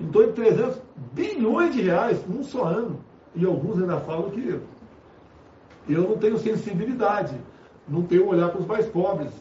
[0.00, 0.80] Em torno de 300
[1.12, 3.00] bilhões de reais num só ano.
[3.34, 4.60] E alguns ainda falam que
[5.88, 7.34] eu não tenho sensibilidade,
[7.88, 9.32] não tenho olhar para os mais pobres.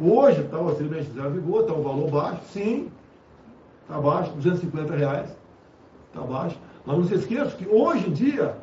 [0.00, 2.90] Hoje está o auxílio emergencial vigor, está um valor baixo, sim,
[3.82, 5.36] está baixo, 250 reais
[6.16, 6.58] está baixo.
[6.84, 8.56] Mas não se esqueça que hoje em dia,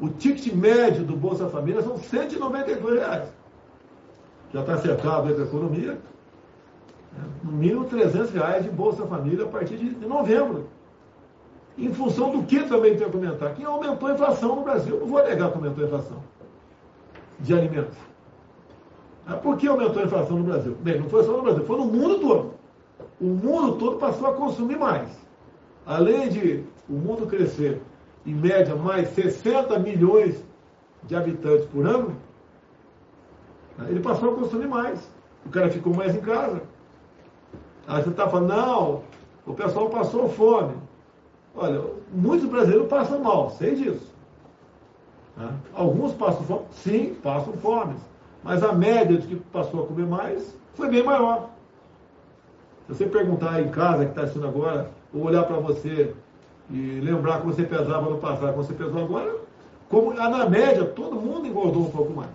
[0.00, 3.28] o ticket médio do Bolsa Família são 192 reais.
[4.52, 5.98] Já está acertado a economia.
[7.42, 10.68] No mínimo 300 reais de Bolsa Família a partir de novembro.
[11.78, 13.54] Em função do que também tem que comentar?
[13.54, 14.98] Que aumentou a inflação no Brasil.
[14.98, 16.22] Não vou negar que aumentou a inflação
[17.38, 17.96] de alimentos.
[19.42, 20.76] Por que aumentou a inflação no Brasil?
[20.80, 22.54] Bem, não foi só no Brasil, foi no mundo todo.
[23.20, 25.25] O mundo todo passou a consumir mais
[25.86, 27.80] além de o mundo crescer
[28.26, 30.44] em média mais 60 milhões
[31.04, 32.16] de habitantes por ano,
[33.88, 35.08] ele passou a consumir mais.
[35.44, 36.60] O cara ficou mais em casa.
[37.86, 39.02] Aí você está falando, não,
[39.46, 40.74] o pessoal passou fome.
[41.54, 44.12] Olha, muitos brasileiros passam mal, sei disso.
[45.72, 47.94] Alguns passam fome, sim, passam fome.
[48.42, 51.50] Mas a média de que passou a comer mais foi bem maior.
[52.86, 56.14] Se você perguntar em casa, que está assistindo agora, ou olhar para você
[56.70, 59.36] e lembrar como você pesava no passado, como você pesou agora,
[59.88, 62.30] como na média todo mundo engordou um pouco mais.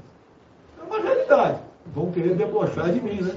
[0.80, 1.60] É uma realidade.
[1.94, 3.36] Vão querer debochar de mim, né?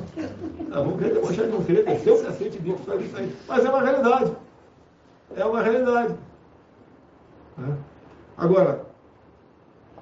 [0.71, 3.35] Ah, vão querer debochar de vão querer descer o cacete de por isso aí.
[3.49, 4.33] Mas é uma realidade.
[5.37, 6.15] É uma realidade.
[7.57, 7.77] Né?
[8.37, 8.85] Agora,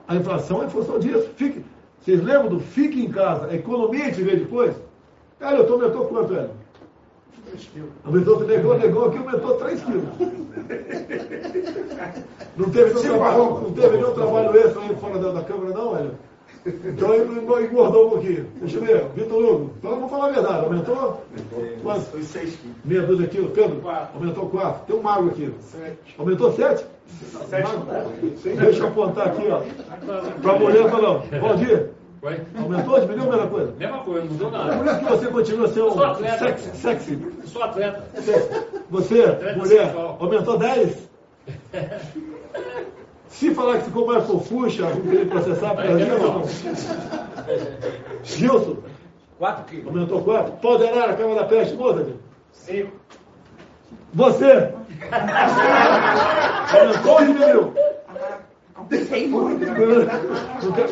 [0.08, 1.30] a inflação é função disso.
[1.36, 1.64] Fique,
[2.00, 4.74] vocês lembram do fique em casa, economia gente vê depois?
[5.38, 6.50] Cara, eu tô, aumentou quanto, velho?
[7.52, 7.90] 3 quilos.
[8.04, 10.04] Aumentou, negou, negou aqui, aumentou 3 quilos.
[12.56, 15.94] Não teve nenhum trabalho, não teve nenhum trabalho extra aí fora da, da Câmara, não,
[15.94, 16.10] velho?
[16.64, 18.46] Então ele engordou um pouquinho.
[18.60, 21.24] Deixa eu ver, Vitor Hugo, então vamos falar a verdade, aumentou?
[21.82, 22.02] Quanto?
[22.02, 22.76] Foi 6 quilos.
[22.84, 23.80] Meia dúzia de quilos, Pedro?
[23.80, 24.18] Quatro.
[24.18, 24.86] Aumentou 4.
[24.86, 25.52] Tem um mago aqui.
[25.60, 25.96] 7.
[26.18, 26.86] Aumentou 7?
[27.50, 28.56] 7.
[28.56, 29.62] Deixa eu apontar aqui, ó.
[30.40, 31.90] Para a mulher falando, bom dia.
[32.22, 32.40] Oi?
[32.56, 33.72] Aumentou, diminuiu a mesma coisa?
[33.76, 34.76] Mesma coisa, não mudou nada.
[34.76, 36.38] Por isso que você continua sendo Sou atleta.
[36.38, 36.76] sexy.
[36.76, 37.18] sexy.
[37.46, 38.04] Sou atleta.
[38.90, 40.16] Você, atleta mulher, sexual.
[40.20, 41.08] aumentou 10?
[43.26, 46.44] Se falar que ficou mais fofucha, vamos querer processar para Brasil não?
[48.22, 48.76] Gilson?
[49.38, 49.86] 4 quilos.
[49.88, 50.52] Aumentou 4?
[50.62, 52.06] Pau de arara, cama da peste, moça?
[52.52, 52.92] 5.
[54.14, 54.72] Você?
[56.78, 57.74] Aumentou ou diminuiu?
[59.08, 59.64] Tem muito.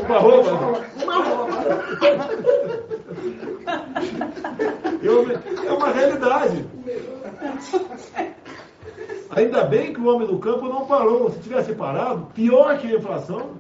[0.07, 0.50] Uma roupa?
[1.03, 1.50] Uma roupa.
[5.66, 6.64] É uma realidade.
[9.31, 11.31] Ainda bem que o homem do campo não parou.
[11.31, 13.53] Se tivesse parado, pior que a inflação,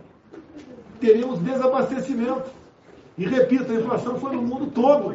[1.00, 2.50] teríamos desabastecimento.
[3.16, 5.14] E repito, a inflação foi no mundo todo.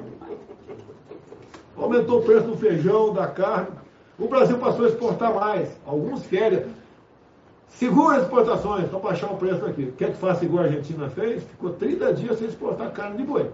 [1.75, 3.67] Aumentou o preço do feijão, da carne.
[4.17, 5.69] O Brasil passou a exportar mais.
[5.85, 6.65] Alguns querem.
[7.69, 9.91] Segura as exportações para baixar o preço aqui.
[9.97, 11.43] Quer que faça igual a Argentina fez?
[11.43, 13.51] Ficou 30 dias sem exportar carne de boi.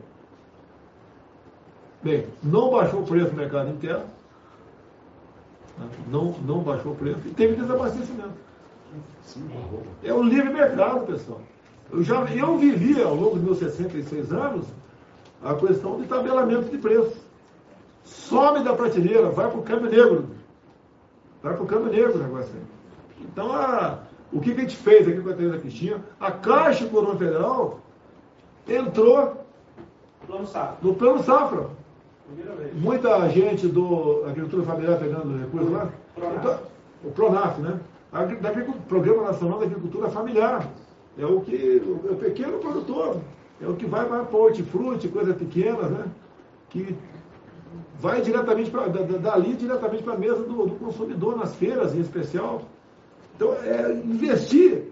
[2.03, 4.05] Bem, não baixou o preço no mercado interno.
[6.07, 8.33] Não, não baixou o preço e teve desabastecimento.
[10.03, 11.41] É o livre mercado, pessoal.
[11.91, 14.65] Eu, já, eu vivi ao longo dos meus 66 anos
[15.43, 17.17] a questão de tabelamento de preços.
[18.03, 20.27] Some da prateleira, vai para o câmbio negro.
[21.41, 22.80] Vai para o câmbio negro o negócio aí.
[23.23, 23.99] Então, a,
[24.31, 26.01] o que, que a gente fez aqui com a Teresa Cristina?
[26.19, 27.79] A Caixa Econômica Federal
[28.67, 29.41] entrou
[30.25, 30.77] plano safra.
[30.81, 31.69] no Plano Safra.
[32.73, 35.89] Muita gente do Agricultura Familiar pegando recursos lá.
[36.17, 36.59] Então,
[37.03, 37.79] o PRONAF, né?
[38.13, 40.67] O Programa Nacional da Agricultura Familiar.
[41.17, 43.17] É o que é o pequeno produtor.
[43.61, 46.05] É o que vai para hortifruti, coisas pequenas, né?
[46.69, 46.95] Que
[47.99, 52.61] vai diretamente para dali diretamente para a mesa do, do consumidor nas feiras em especial.
[53.35, 54.83] Então, é investir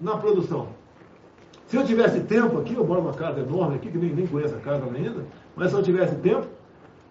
[0.00, 0.68] na produção.
[1.66, 4.54] Se eu tivesse tempo aqui, eu moro numa casa enorme aqui, que nem, nem conheço
[4.54, 5.24] a casa ainda,
[5.56, 6.46] mas se eu tivesse tempo,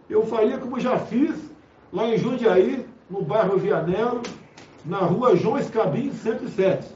[0.10, 1.36] eu faria como já fiz
[1.92, 4.22] lá em Jundiaí, no bairro Vianello,
[4.86, 6.96] na rua João Escabim, 107.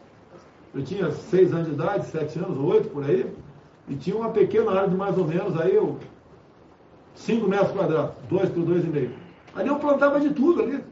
[0.74, 3.26] Eu tinha seis anos de idade, sete anos, oito por aí,
[3.88, 5.78] e tinha uma pequena área de mais ou menos aí,
[7.16, 9.12] 5 metros quadrados, dois por dois e meio.
[9.56, 10.84] Ali eu plantava de tudo ali.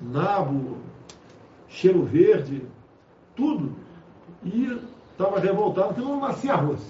[0.00, 0.78] Nabo,
[1.70, 2.62] cheiro verde,
[3.34, 3.72] tudo.
[4.44, 4.78] E
[5.12, 6.80] estava revoltado porque não nascia arroz.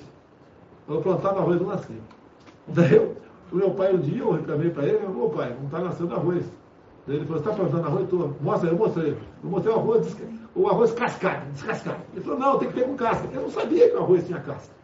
[0.89, 1.97] Eu plantava arroz não nascia.
[2.69, 3.17] Daí eu,
[3.53, 6.45] o meu pai um dia, eu reclamei para ele, meu pai, não está nascendo arroz.
[7.07, 8.09] Daí ele falou, você está plantando arroz?
[8.09, 9.17] Tô, mostra, eu mostrei.
[9.45, 10.17] Eu mostrei o arroz,
[10.55, 12.01] o arroz cascado, descascado.
[12.13, 13.29] Ele falou, não, tem que ter com casca.
[13.33, 14.75] Eu não sabia que o arroz tinha casca.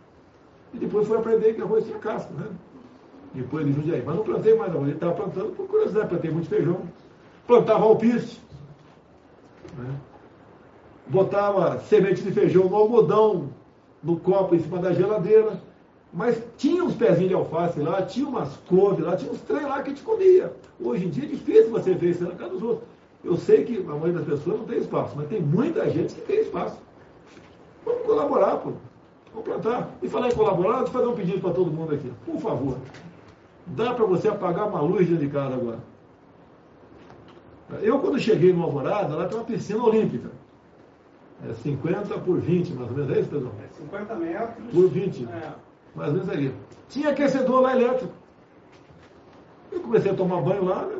[0.75, 2.47] E depois fui aprender que o arroz tinha casca, né?
[3.35, 4.03] Depois de Jundiaí.
[4.05, 4.89] Mas não plantei mais arroz.
[4.89, 6.81] Ele estava plantando por curiosidade, plantei muito feijão.
[7.47, 8.41] Plantava alpiste
[9.77, 9.95] né?
[11.07, 13.49] Botava semente de feijão no algodão,
[14.03, 15.61] no copo em cima da geladeira.
[16.12, 19.83] Mas tinha uns pezinhos de alface lá, tinha umas couves lá, tinha uns trem lá
[19.83, 20.53] que a gente comia.
[20.81, 22.89] Hoje em dia é difícil você ver isso na casa dos outros.
[23.23, 26.21] Eu sei que a maioria das pessoas não tem espaço, mas tem muita gente que
[26.23, 26.79] tem espaço.
[27.85, 28.73] Vamos colaborar, pô.
[29.33, 29.91] Vamos plantar.
[30.01, 32.11] E falar em colaborar, vou fazer um pedido para todo mundo aqui.
[32.25, 32.79] Por favor.
[33.67, 35.79] Dá para você apagar uma luz dentro de casa agora.
[37.83, 40.31] Eu, quando cheguei no Alvorada, lá tem uma piscina olímpica.
[41.49, 43.17] É 50 por 20, mais ou menos.
[43.17, 43.53] É isso, Pedro?
[43.62, 44.64] É 50 metros.
[44.73, 45.25] Por 20.
[45.25, 45.53] É.
[45.95, 46.55] Mais ou menos ali.
[46.89, 48.12] Tinha aquecedor lá elétrico.
[49.73, 50.97] Eu comecei a tomar banho lá, né?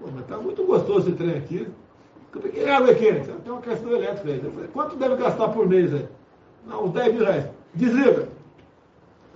[0.00, 1.68] Pô, mas tá muito gostoso esse trem aqui.
[2.34, 3.12] Eu peguei água aqui,
[3.44, 4.40] tem um aquecedor elétrico aí.
[4.42, 6.08] Eu falei, quanto deve gastar por mês aí?
[6.66, 7.46] Não, uns 10 mil reais.
[7.74, 8.28] Desliga.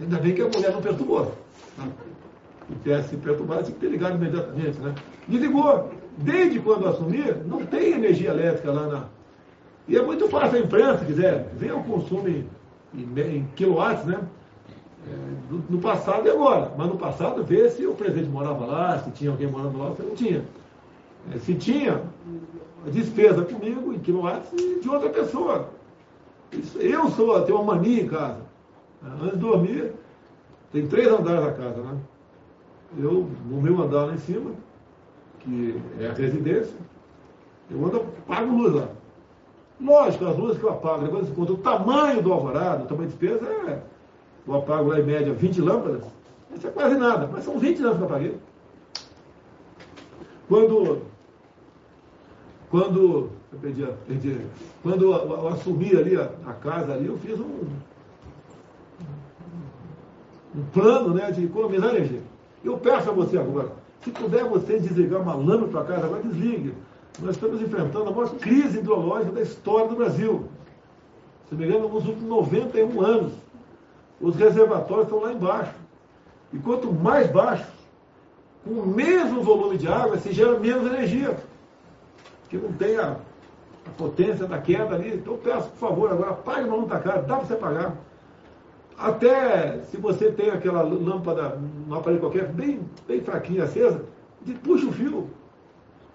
[0.01, 1.33] Ainda bem que a mulher não perturbou.
[2.69, 4.95] Se tivesse perturbado, tinha que ter ligado imediatamente, né?
[5.29, 9.05] Desligou desde quando assumir, não tem energia elétrica lá na.
[9.89, 12.47] E é muito fácil a imprensa, quiser ver o consumo em,
[12.95, 14.19] em, quilowatts, né?
[15.09, 16.73] É, no passado e agora.
[16.77, 20.03] Mas no passado, vê se o presidente morava lá, se tinha alguém morando lá, se
[20.03, 20.45] não tinha.
[21.33, 22.03] É, se tinha,
[22.85, 25.69] a despesa comigo em quilowatts e de outra pessoa.
[26.77, 28.41] Eu sou, tenho uma mania em casa.
[29.05, 29.93] Antes de dormir,
[30.73, 31.99] tem três andares da casa, né?
[32.99, 34.53] Eu, no meu andar lá em cima,
[35.47, 36.75] que é a residência,
[37.71, 38.89] eu ando, pago luz lá.
[39.81, 43.17] Lógico, as luzes que eu apago, depois conta o tamanho do alvorado, o tamanho de
[43.17, 43.81] despesa, é,
[44.47, 46.03] eu apago lá em média 20 lâmpadas,
[46.57, 48.39] isso é quase nada, mas são 20 lâmpadas que eu apaguei.
[50.49, 51.03] Quando,
[52.71, 54.41] quando, eu perdi, a- perdi,
[54.83, 57.65] quando eu, eu assumi ali a, a casa ali, eu fiz um,
[60.57, 62.23] um plano né, de economizar energia.
[62.65, 63.71] Eu peço a você agora,
[64.07, 66.73] se puder você desligar uma lâmpada para casa, agora desligue.
[67.21, 70.45] Nós estamos enfrentando a maior crise hidrológica da história do Brasil.
[71.49, 73.33] Se me engano, nos últimos 91 anos,
[74.21, 75.75] os reservatórios estão lá embaixo.
[76.53, 77.67] E quanto mais baixo,
[78.63, 81.37] com o mesmo volume de água, se gera menos energia.
[82.49, 83.17] Que não tem a,
[83.87, 85.17] a potência da queda ali.
[85.17, 87.97] Então peço, por favor, agora apague uma lâmpada para casa, dá para você apagar.
[88.99, 94.03] Até se você tem aquela lâmpada no aparelho qualquer, bem, bem fraquinha, acesa,
[94.63, 95.31] puxa o fio.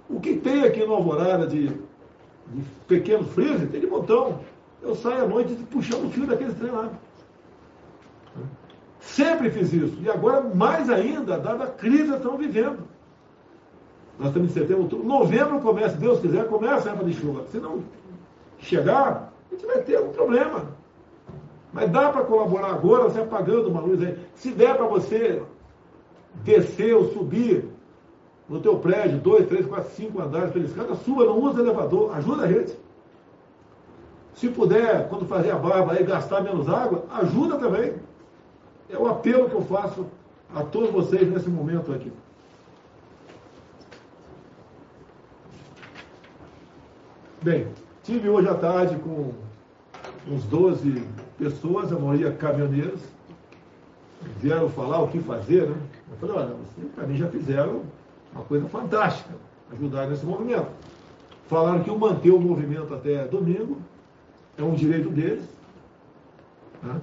[0.09, 4.39] O que tem aqui no Alvorada de, de pequeno freezer, tem de montão.
[4.81, 6.89] Eu saio à noite puxando o fio daqueles trem lá.
[8.99, 9.97] Sempre fiz isso.
[10.01, 12.79] E agora, mais ainda, dada a crise que estamos vivendo.
[14.17, 15.07] Nós estamos em setembro, outubro.
[15.07, 17.45] Novembro começa, Deus quiser, começa a época de chuva.
[17.51, 17.83] Se não
[18.59, 20.80] chegar, a gente vai ter algum problema.
[21.73, 24.17] Mas dá para colaborar agora, você apagando uma luz aí.
[24.35, 25.41] Se der para você
[26.43, 27.65] descer ou subir
[28.49, 32.43] no teu prédio, dois, três, quatro, cinco andares pela escada, suba, não usa elevador, ajuda
[32.43, 32.77] a gente.
[34.33, 37.93] Se puder, quando fazer a barba aí, gastar menos água, ajuda também.
[38.89, 40.05] É o apelo que eu faço
[40.53, 42.11] a todos vocês nesse momento aqui.
[47.41, 47.67] Bem,
[48.03, 49.31] tive hoje à tarde com
[50.27, 51.03] uns 12
[51.41, 53.01] pessoas, a maioria caminhoneiros,
[54.39, 55.75] vieram falar o que fazer, né?
[56.11, 57.81] Eu falei, olha, vocês para mim já fizeram
[58.31, 59.33] uma coisa fantástica,
[59.73, 60.67] ajudar nesse movimento.
[61.47, 63.79] Falaram que o manter o movimento até domingo
[64.55, 65.43] é um direito deles.
[66.83, 67.01] Né?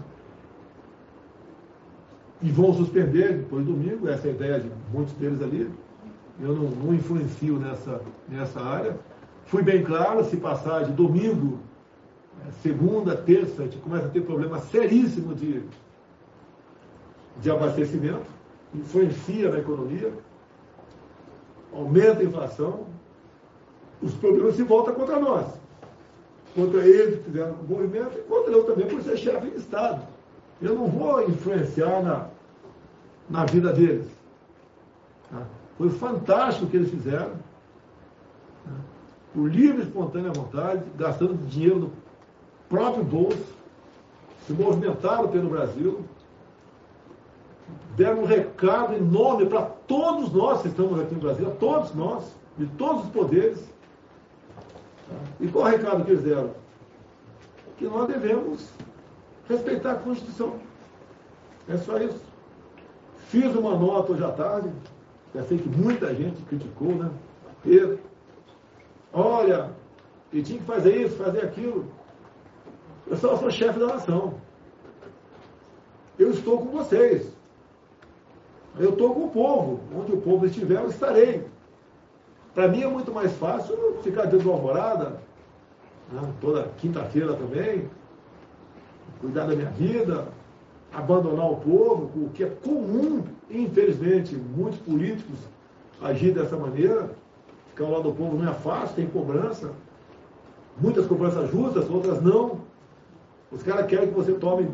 [2.41, 5.69] E vão suspender depois do domingo, essa é a ideia de muitos deles ali.
[6.41, 8.97] Eu não, não influencio nessa, nessa área.
[9.47, 11.59] Fui bem claro, se passar de domingo,
[12.63, 15.63] segunda, terça, a gente começa a ter problema seríssimo de,
[17.41, 18.27] de abastecimento,
[18.75, 20.13] influencia na economia,
[21.73, 22.87] aumenta a inflação,
[24.03, 25.47] os problemas se voltam contra nós.
[26.55, 30.03] Contra eles que fizeram o movimento e contra eu também por ser chefe de Estado.
[30.61, 32.29] Eu não vou influenciar na,
[33.29, 34.09] na vida deles.
[35.31, 35.47] tá?
[35.77, 37.33] Foi fantástico o que eles fizeram.
[38.65, 38.73] tá?
[39.35, 41.93] Por livre e espontânea vontade, gastando dinheiro do
[42.69, 43.55] próprio bolso,
[44.47, 46.05] se movimentaram pelo Brasil,
[47.97, 52.25] deram um recado enorme para todos nós que estamos aqui no Brasil, a todos nós,
[52.57, 53.63] de todos os poderes.
[55.41, 56.51] E qual o recado que eles deram?
[57.77, 58.69] Que nós devemos
[59.49, 60.55] respeitar a Constituição.
[61.69, 62.21] É só isso.
[63.29, 64.71] Fiz uma nota hoje à tarde,
[65.35, 67.11] já sei que muita gente criticou, né?
[67.63, 67.99] Pedro,
[69.13, 69.71] olha,
[70.33, 71.85] e tinha que fazer isso, fazer aquilo.
[73.11, 74.35] Eu só sou chefe da nação.
[76.19, 77.33] Eu estou com vocês.
[78.79, 79.81] Eu estou com o povo.
[79.97, 81.47] Onde o povo estiver, eu estarei.
[82.55, 85.21] Para mim é muito mais fácil ficar dentro de uma alvorada,
[86.13, 86.33] né?
[86.41, 87.89] toda quinta-feira também,
[89.21, 90.27] cuidar da minha vida,
[90.93, 95.39] abandonar o povo, o que é comum, infelizmente, muitos políticos
[96.03, 97.11] agir dessa maneira.
[97.71, 99.73] Ficar ao lado do povo não é fácil, tem cobrança.
[100.81, 102.68] Muitas cobranças justas, outras não.
[103.51, 104.69] Os caras querem que você tome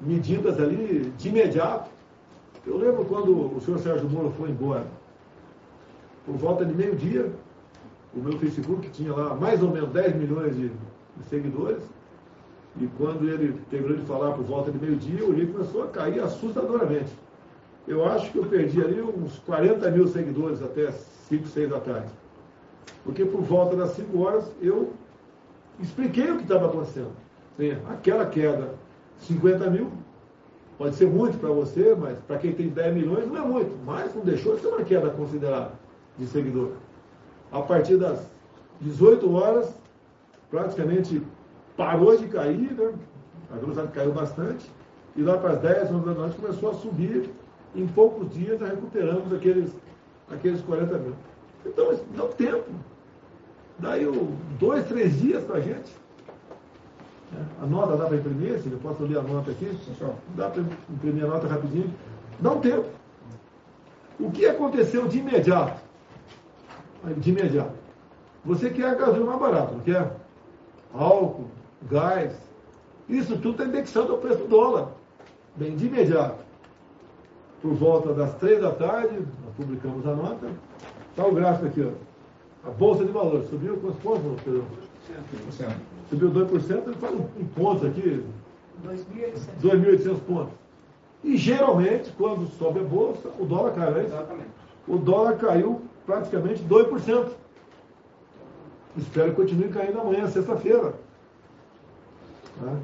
[0.00, 1.90] medidas ali de imediato.
[2.66, 4.86] Eu lembro quando o senhor Sérgio Moro foi embora,
[6.24, 7.32] por volta de meio-dia,
[8.14, 10.70] o meu Facebook tinha lá mais ou menos 10 milhões de,
[11.28, 11.82] seguidores,
[12.80, 16.20] e quando ele terminou de falar por volta de meio-dia, o livro começou a cair
[16.20, 17.12] assustadoramente.
[17.86, 22.10] Eu acho que eu perdi ali uns 40 mil seguidores até 5, 6 da tarde.
[23.04, 24.92] Porque por volta das 5 horas eu
[25.80, 27.12] expliquei o que estava acontecendo.
[27.56, 28.74] Sim, aquela queda,
[29.18, 29.92] 50 mil,
[30.78, 33.76] pode ser muito para você, mas para quem tem 10 milhões não é muito.
[33.84, 35.72] Mas não deixou de ser uma queda considerável
[36.18, 36.72] de seguidor.
[37.50, 38.26] A partir das
[38.80, 39.72] 18 horas,
[40.50, 41.22] praticamente
[41.76, 42.92] parou de cair, né?
[43.50, 44.70] a velocidade caiu bastante,
[45.14, 47.30] e lá para as 10, 11 da noite começou a subir.
[47.74, 49.72] Em poucos dias já recuperamos aqueles,
[50.30, 51.14] aqueles 40 mil.
[51.64, 52.70] Então, dá um tempo.
[53.78, 54.06] Daí
[54.58, 55.90] dois, três dias para a gente.
[57.60, 59.76] A nota dá para imprimir, se eu posso ler a nota aqui?
[60.36, 61.92] Dá para imprimir a nota rapidinho.
[62.40, 62.86] Dá um tempo.
[64.20, 65.80] O que aconteceu de imediato?
[67.16, 67.72] De imediato.
[68.44, 70.16] Você quer a gasolina mais barata, não quer?
[70.92, 71.46] Álcool,
[71.90, 72.32] gás.
[73.08, 74.88] Isso tudo está indexado ao preço do dólar.
[75.56, 76.42] Bem, de imediato.
[77.60, 79.14] Por volta das três da tarde,
[79.44, 80.48] nós publicamos a nota.
[81.10, 82.68] Está o gráfico aqui, ó.
[82.68, 84.64] A Bolsa de Valores subiu quantos pontos, Pedro?
[85.50, 85.72] 2%.
[86.12, 88.22] Subiu 2%, ele faz um ponto aqui.
[89.62, 90.52] 2.800 pontos.
[91.24, 94.50] E geralmente, quando sobe a bolsa, o dólar cai, é Exatamente.
[94.86, 97.28] O dólar caiu praticamente 2%.
[98.98, 100.92] Espero que continue caindo amanhã, sexta-feira.
[102.60, 102.76] Tá?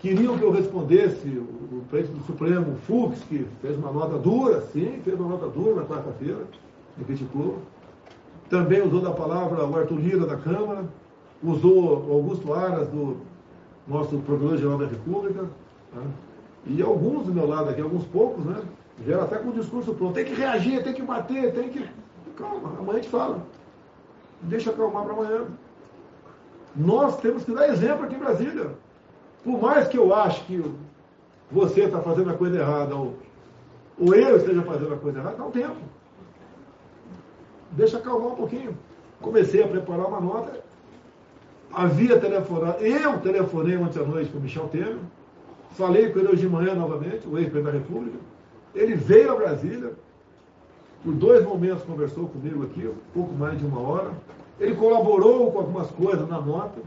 [0.00, 4.18] Queriam que eu respondesse o, o presidente do Supremo, o Fux, que fez uma nota
[4.18, 6.44] dura, sim, fez uma nota dura na quarta-feira,
[6.96, 7.58] me criticou.
[8.50, 10.84] Também usou da palavra o Arthur Lira da Câmara,
[11.44, 13.18] usou Augusto Aras, do
[13.86, 15.42] nosso Procurador-Geral da República,
[15.92, 16.06] né?
[16.66, 18.62] e alguns do meu lado aqui, alguns poucos, né?
[18.98, 20.14] Vieram até com o discurso pronto.
[20.14, 21.86] Tem que reagir, tem que bater, tem que.
[22.36, 23.44] Calma, amanhã a gente fala.
[24.42, 25.46] Deixa acalmar para amanhã.
[26.74, 28.70] Nós temos que dar exemplo aqui em Brasília.
[29.42, 30.64] Por mais que eu ache que
[31.50, 33.14] você está fazendo a coisa errada, ou,
[33.98, 35.76] ou eu esteja fazendo a coisa errada, dá um tempo.
[37.72, 38.76] Deixa acalmar um pouquinho.
[39.20, 40.63] Comecei a preparar uma nota.
[41.74, 42.84] Havia telefonado.
[42.84, 44.96] Eu telefonei ontem à noite para o Michel Temer.
[45.72, 48.16] Falei com ele hoje de manhã novamente, o ex-presidente da República.
[48.74, 49.92] Ele veio a Brasília.
[51.02, 54.12] Por dois momentos conversou comigo aqui, um pouco mais de uma hora.
[54.60, 56.80] Ele colaborou com algumas coisas na nota.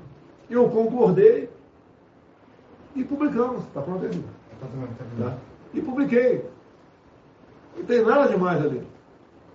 [0.49, 1.49] Eu concordei
[2.95, 3.63] e publicamos.
[3.63, 4.23] Está pronto aí?
[5.19, 5.37] Tá?
[5.73, 6.45] E publiquei.
[7.77, 8.81] Não tem nada demais ali.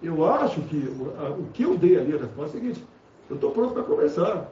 [0.02, 2.84] Eu acho que o, o que eu dei ali, a resposta é a seguinte:
[3.30, 4.51] eu estou pronto para conversar.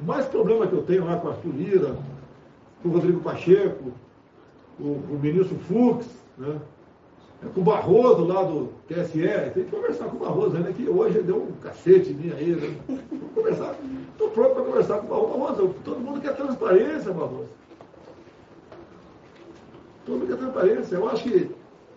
[0.00, 1.96] O mais problema que eu tenho lá com a Arthur Lira,
[2.82, 3.92] com o Rodrigo Pacheco,
[4.78, 6.06] o, o ministro Fux,
[6.38, 6.58] né?
[7.42, 10.74] É com o Barroso lá do TSE, tem que conversar com o Barroso, né?
[10.76, 12.76] Que hoje deu um cacete mim aí, né?
[13.34, 13.74] Conversar.
[14.12, 15.38] Estou pronto para conversar com o Barroso.
[15.38, 17.48] Barroso, todo mundo quer transparência, Barroso.
[20.04, 20.94] Todo mundo quer transparência.
[20.96, 21.50] Eu acho que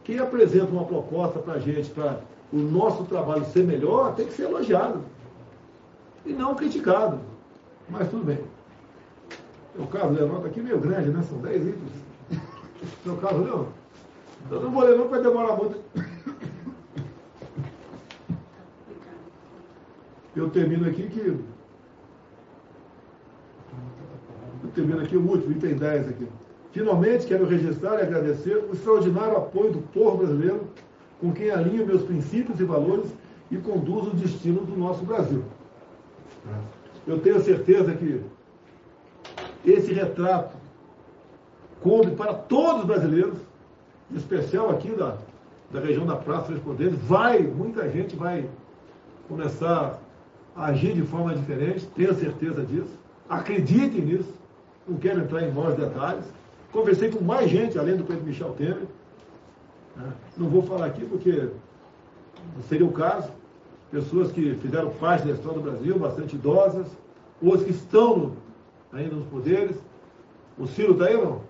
[0.03, 4.33] quem apresenta uma proposta para a gente, para o nosso trabalho ser melhor, tem que
[4.33, 5.01] ser elogiado.
[6.25, 7.19] E não criticado.
[7.93, 8.39] Mas tudo bem.
[9.77, 11.21] O caso nota aqui é meio grande, né?
[11.21, 11.91] São 10 itens.
[13.03, 13.67] Seu caso, não?
[14.49, 15.79] Eu não vou ler não, vai demorar muito.
[20.35, 21.19] Eu termino aqui que.
[24.63, 26.27] Eu termino aqui o último, item 10 aqui.
[26.71, 30.67] Finalmente, quero registrar e agradecer o extraordinário apoio do povo brasileiro,
[31.21, 33.13] com quem alinho meus princípios e valores
[33.51, 35.43] e conduzo o destino do nosso Brasil.
[37.05, 38.21] Eu tenho certeza que
[39.65, 40.55] esse retrato
[41.81, 43.37] coube para todos os brasileiros,
[44.11, 45.17] em especial aqui da,
[45.71, 46.95] da região da Praça dos Poderes.
[46.95, 48.49] Vai, muita gente vai
[49.27, 49.99] começar
[50.55, 52.97] a agir de forma diferente, tenho certeza disso.
[53.27, 54.33] Acreditem nisso,
[54.87, 56.25] não quero entrar em maiores detalhes.
[56.71, 58.87] Conversei com mais gente, além do presidente Michel Temer.
[59.95, 60.11] Né?
[60.37, 61.49] Não vou falar aqui porque
[62.55, 63.31] não seria o caso.
[63.93, 66.87] Pessoas que fizeram parte da história do Brasil, bastante idosas,
[67.41, 68.37] outros que estão no,
[68.91, 69.77] ainda nos poderes.
[70.57, 71.41] O Ciro está aí ou não?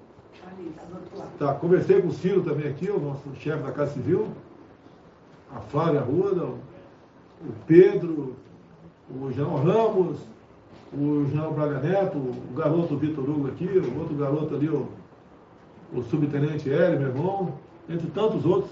[1.39, 4.27] Tá, conversei com o Ciro também aqui, o nosso chefe da Casa Civil,
[5.55, 8.35] a Flávia Ruda, o Pedro,
[9.09, 10.17] o João Ramos,
[10.93, 14.87] o João Braga Neto, o garoto Vitor Hugo aqui, o outro garoto ali, o
[15.93, 17.53] o subtenente Hélio, meu irmão,
[17.87, 18.71] entre tantos outros.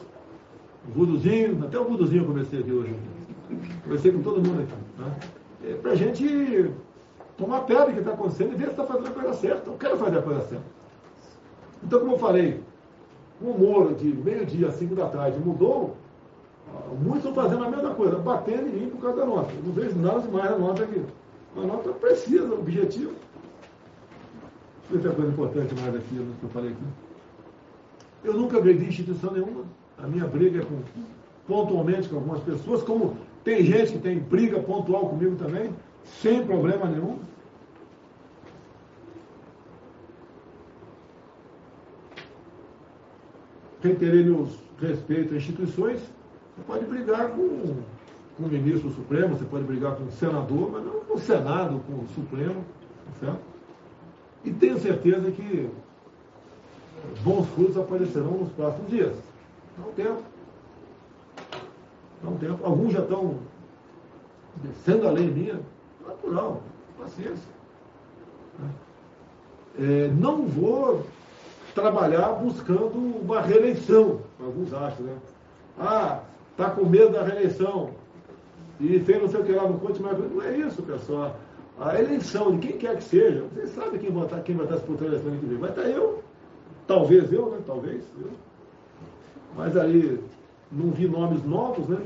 [0.87, 2.95] O Vuduzinho, até o Vuduzinho eu comecei aqui hoje.
[3.83, 4.73] Conversei com todo mundo aqui.
[4.97, 5.19] Né?
[5.71, 6.71] É pra gente
[7.37, 9.69] tomar pé do que está acontecendo e ver se está fazendo a coisa certa.
[9.69, 10.65] Eu quero fazer a coisa certa.
[11.83, 12.61] Então, como eu falei,
[13.41, 15.95] o humor de meio-dia a cinco da tarde mudou,
[17.01, 19.51] muitos estão fazendo a mesma coisa, batendo em mim por causa da nota.
[19.51, 21.03] Eu não vejo nada demais na nota aqui.
[21.57, 23.13] A nota precisa, objetivo.
[24.89, 26.83] Deixa eu ver coisa importante mais aqui que eu falei aqui.
[28.23, 29.63] Eu nunca agredi instituição nenhuma.
[29.97, 30.79] A minha briga é com,
[31.47, 35.73] pontualmente com algumas pessoas, como tem gente que tem briga pontual comigo também,
[36.03, 37.19] sem problema nenhum.
[43.81, 45.99] Reiterei meus respeitos a instituições.
[45.99, 47.77] Você pode brigar com,
[48.37, 51.81] com o ministro Supremo, você pode brigar com o senador, mas não com o Senado,
[51.87, 52.63] com o Supremo,
[53.05, 53.41] tá certo?
[54.45, 55.69] E tenho certeza que
[57.23, 59.15] bons frutos aparecerão nos próximos dias.
[59.79, 60.30] Um tempo.
[62.23, 62.59] Dá um tempo.
[62.63, 63.35] Alguns já estão
[64.57, 65.59] descendo a lei minha.
[66.07, 66.61] Natural,
[66.97, 67.49] paciência.
[69.79, 71.05] É, não vou
[71.73, 74.19] trabalhar buscando uma reeleição.
[74.39, 75.15] Alguns acham, né?
[75.79, 76.19] Ah,
[76.51, 77.91] está com medo da reeleição.
[78.79, 80.17] E fez não sei o que lá, não conte mais.
[80.17, 81.35] Não é isso, pessoal.
[81.79, 84.77] A eleição de quem quer que seja, vocês sabem quem vai estar, quem vai estar
[84.77, 85.57] disputando a eleição que vem.
[85.57, 86.23] Vai estar eu,
[86.87, 87.59] talvez eu, né?
[87.65, 88.29] Talvez eu.
[89.55, 90.19] Mas aí
[90.71, 91.97] não vi nomes novos, né?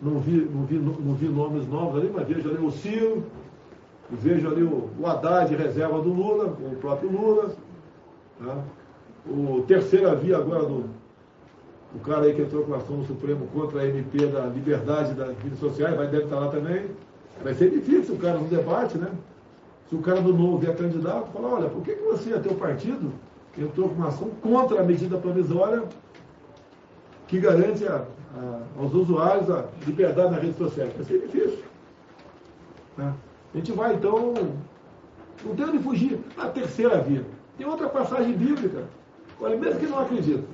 [0.00, 3.24] Não vi, não vi, não vi nomes novos ali, mas vejo ali o Ciro,
[4.10, 7.52] vejo ali o, o Haddad reserva do Lula, o próprio Lula.
[8.38, 8.58] Tá?
[9.26, 10.98] O terceira via agora do
[11.94, 15.36] o cara aí que entrou com ação no Supremo contra a MP da liberdade das
[15.38, 16.86] redes sociais, vai deve estar lá também.
[17.42, 19.08] Vai ser difícil o cara no debate, né?
[19.88, 23.10] Se o cara do novo vier candidato, falar, olha, por que, que você, teu partido,
[23.56, 25.84] entrou com uma ação contra a medida provisória
[27.28, 28.04] que garante a,
[28.36, 30.92] a, aos usuários a liberdade nas redes sociais?
[30.94, 31.64] Vai ser difícil.
[32.96, 33.14] Né?
[33.54, 34.34] A gente vai, então,
[35.44, 36.18] não tem onde fugir.
[36.36, 37.24] A terceira via.
[37.56, 38.84] Tem outra passagem bíblica.
[39.40, 40.44] Olha, mesmo que não acredito,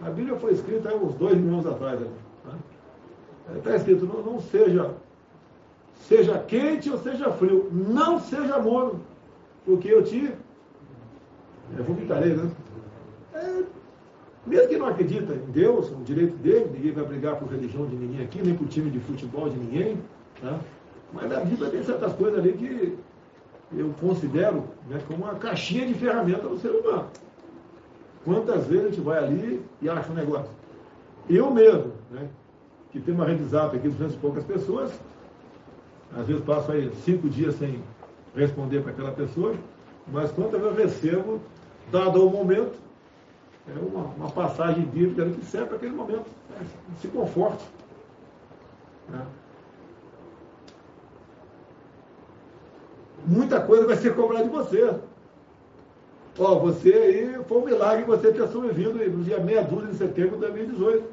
[0.00, 2.00] a Bíblia foi escrita há uns dois mil anos atrás.
[2.00, 3.60] Está né?
[3.62, 4.90] Tá escrito, não, não, seja,
[5.94, 9.00] seja quente ou seja frio, não seja morno,
[9.64, 10.32] porque eu te
[11.76, 12.50] eu vomitarei, né?
[13.34, 13.62] É,
[14.46, 17.94] mesmo que não acredita em Deus, o direito dele, ninguém vai brigar por religião de
[17.94, 19.98] ninguém aqui, nem por time de futebol de ninguém,
[20.40, 20.58] tá?
[21.12, 22.98] mas a Bíblia tem certas coisas ali que
[23.76, 27.06] eu considero né, como uma caixinha de ferramenta do ser humano.
[28.24, 30.50] Quantas vezes a gente vai ali e acha um negócio?
[31.28, 32.28] Eu mesmo, né,
[32.90, 34.92] que tem uma rede zap aqui de 200 e poucas pessoas,
[36.16, 37.82] às vezes passo aí cinco dias sem
[38.34, 39.54] responder para aquela pessoa,
[40.12, 41.40] mas quantas vezes eu recebo,
[41.90, 42.74] dado o momento,
[43.68, 46.66] é uma, uma passagem bíblica que serve para aquele momento, né,
[47.00, 47.64] se conforte.
[49.08, 49.24] Né?
[53.24, 54.96] Muita coisa vai ser cobrada de você.
[56.38, 60.36] Ó, você aí, foi um milagre você ter sobrevivido no dia meia dúzia de setembro
[60.36, 61.04] de 2018.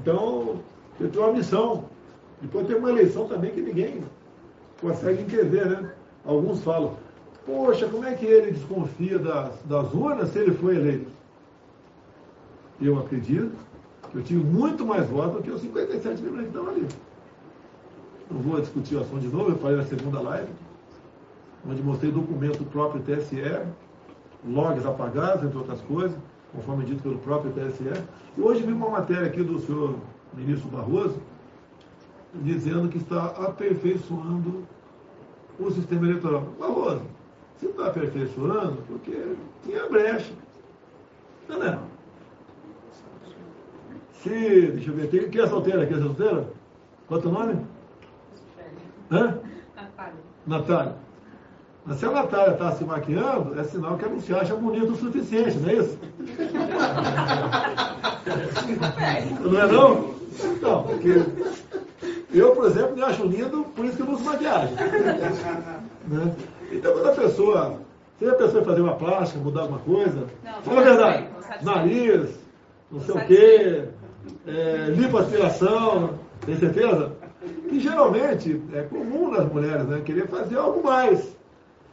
[0.00, 0.60] Então,
[0.98, 1.84] você tem uma missão.
[2.42, 4.04] Depois tem uma eleição também que ninguém
[4.80, 5.92] consegue entender, né?
[6.26, 6.96] Alguns falam,
[7.46, 11.21] poxa, como é que ele desconfia das, das urnas se ele foi eleito?
[12.82, 13.52] Eu acredito
[14.10, 16.86] que eu tive muito mais votos do que os 57 mil que estão ali.
[18.28, 20.50] Não vou discutir o assunto de novo, eu falei na segunda live,
[21.68, 23.62] onde mostrei documento próprio TSE,
[24.44, 26.16] logs apagados, entre outras coisas,
[26.52, 28.02] conforme dito pelo próprio TSE.
[28.36, 29.94] E hoje vi uma matéria aqui do senhor
[30.34, 31.16] ministro Barroso,
[32.34, 34.64] dizendo que está aperfeiçoando
[35.58, 36.48] o sistema eleitoral.
[36.58, 37.02] Barroso,
[37.56, 40.32] você está aperfeiçoando porque tinha brecha.
[41.48, 41.78] Não, é?
[44.22, 45.84] Se, deixa eu ver, tem, quem é solteira?
[45.84, 46.46] Quem é solteira?
[47.08, 47.66] Quanto o nome?
[49.10, 49.38] Hã?
[49.74, 50.14] Natália.
[50.46, 50.96] Natália.
[51.84, 54.92] Mas se a Natália está se maquiando, é sinal que ela não se acha bonita
[54.92, 55.98] o suficiente, não é isso?
[59.40, 60.14] não é não?
[60.62, 61.26] Não, porque
[62.32, 64.74] eu, por exemplo, me acho lindo, por isso que eu uso maquiagem.
[66.06, 66.34] Né?
[66.70, 67.80] Então, quando a pessoa,
[68.18, 71.26] se a pessoa fazer uma plástica, mudar alguma coisa, não, fala a verdade,
[71.62, 72.38] nariz,
[72.90, 73.88] não sei o quê,
[74.46, 77.12] é, lipoaspiração, tem certeza?
[77.68, 81.36] Que geralmente é comum nas mulheres né, querer fazer algo mais.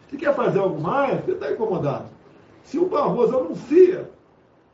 [0.10, 2.06] Se quer fazer algo mais, você está incomodado.
[2.64, 4.10] Se o Barroso anuncia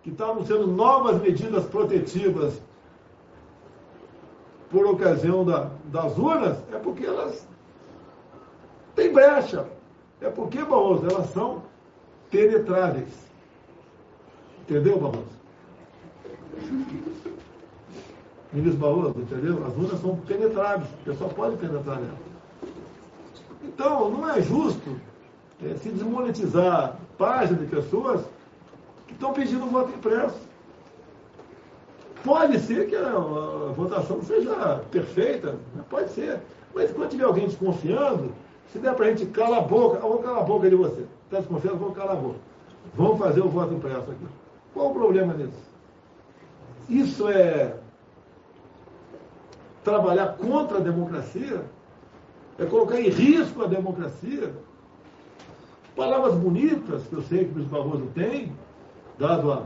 [0.04, 2.62] que está anunciando novas medidas protetivas
[4.70, 7.48] por ocasião da, das urnas, é porque elas
[8.96, 9.66] têm brecha.
[10.22, 11.64] É porque, Barroso, elas são
[12.30, 13.14] penetráveis.
[14.62, 15.36] Entendeu, Barroso?
[18.54, 19.66] Ministro Barroso, entendeu?
[19.66, 20.90] As urnas são penetráveis.
[21.02, 22.18] O pessoal pode penetrar nela.
[23.64, 24.96] Então, não é justo
[25.64, 28.22] é, se desmonetizar páginas de pessoas
[29.08, 30.40] que estão pedindo voto impresso.
[32.24, 35.84] Pode ser que a, a votação seja perfeita, né?
[35.90, 36.40] pode ser.
[36.74, 38.32] Mas quando tiver alguém desconfiando,
[38.72, 41.06] se der para a gente calar a boca, eu vou calar a boca de você.
[41.26, 42.40] Está desconfiando, vou calar a boca.
[42.96, 44.26] Vamos fazer o voto impresso aqui.
[44.74, 45.66] Qual o problema nisso?
[46.90, 47.76] Isso é
[49.86, 51.64] trabalhar contra a democracia?
[52.60, 54.52] É colocar em risco a democracia?
[55.96, 58.52] Palavras bonitas, que eu sei que o Luiz Barroso tem,
[59.18, 59.64] dado a,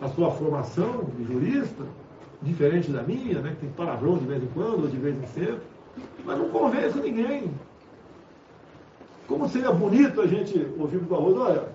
[0.00, 1.84] a sua formação de jurista,
[2.42, 5.26] diferente da minha, né, que tem palavrão de vez em quando, ou de vez em
[5.26, 5.62] sempre,
[6.24, 7.50] mas não convence ninguém.
[9.26, 11.68] Como seria bonito a gente ouvir o Barroso, olha,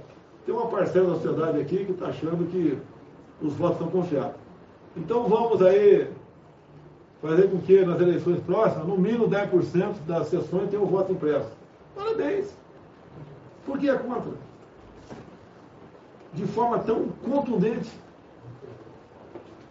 [0.46, 2.78] tem uma parcela da sociedade aqui que está achando que
[3.42, 4.36] os votos são confiáveis.
[4.98, 6.10] Então vamos aí
[7.26, 11.50] fazer com que nas eleições próximas, no mínimo 10% das sessões tenham o voto impresso.
[11.96, 12.54] Parabéns.
[13.66, 14.34] Por que é contra?
[16.34, 17.90] De forma tão contundente.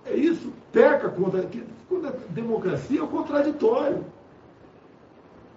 [0.06, 1.48] É isso, peca contra.
[1.88, 4.04] Quando a democracia é o contraditório.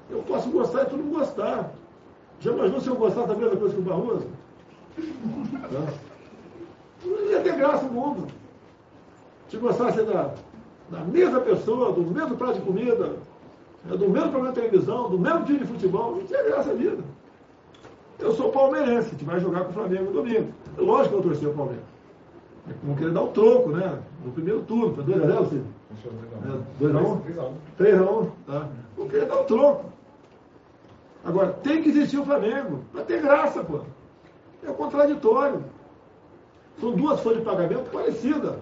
[0.10, 1.72] Eu posso gostar e tu não gostar.
[2.40, 4.28] Já imaginou se eu gostasse da mesma coisa que o Barroso?
[7.04, 8.28] Não ia ter graça o mundo.
[9.50, 10.34] Se gostasse da,
[10.90, 13.14] da mesma pessoa, do mesmo prato de comida,
[13.86, 16.74] né, do mesmo programa de televisão, do mesmo time de futebol, não tinha graça a
[16.74, 17.04] vida.
[18.20, 20.52] Eu sou palmeirense, que vai jogar com o Flamengo no domingo.
[20.78, 21.84] Lógico que eu torci o Palmeiras.
[22.70, 24.00] É como querer dar o troco, né?
[24.26, 25.64] No primeiro turno, foi 2x0, Cid?
[26.82, 27.22] 2x1?
[27.80, 28.70] 3x1, tá?
[28.98, 29.86] Vou querer dar o troco.
[31.24, 33.82] Agora, tem que existir o Flamengo, para ter graça, pô.
[34.64, 35.64] É contraditório.
[36.80, 38.56] São duas folhas de pagamento parecidas.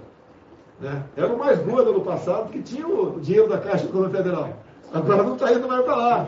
[0.80, 1.04] Né?
[1.16, 4.50] Era o mais gordo no passado, que tinha o dinheiro da Caixa Econômica Federal.
[4.94, 6.28] Agora não está indo mais para lá.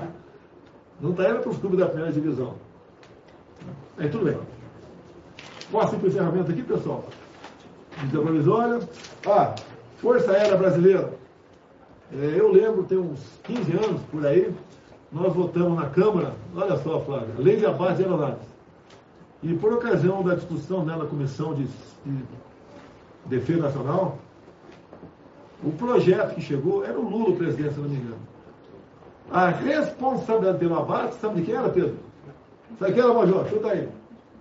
[0.99, 2.55] Não está indo para os clubes da primeira divisão.
[3.97, 4.37] Aí tudo bem.
[5.71, 7.03] Posso ir para encerramento aqui, pessoal?
[8.01, 8.79] Medida provisória.
[9.27, 9.55] Ah,
[9.97, 11.13] Força Aérea Brasileira.
[12.13, 14.53] É, eu lembro, tem uns 15 anos por aí,
[15.11, 18.47] nós votamos na Câmara, olha só, Flávio, a lei de abate de aeronaves.
[19.43, 22.23] E por ocasião da discussão né, na Comissão de, de
[23.25, 24.17] Defesa Nacional,
[25.63, 28.17] o projeto que chegou era o Lula o presidente, se não me engano.
[29.31, 31.95] A responsabilidade pelo abate, sabe de quem era, Pedro?
[32.79, 33.47] Sabe quem era, Major?
[33.49, 33.89] Chuta aí.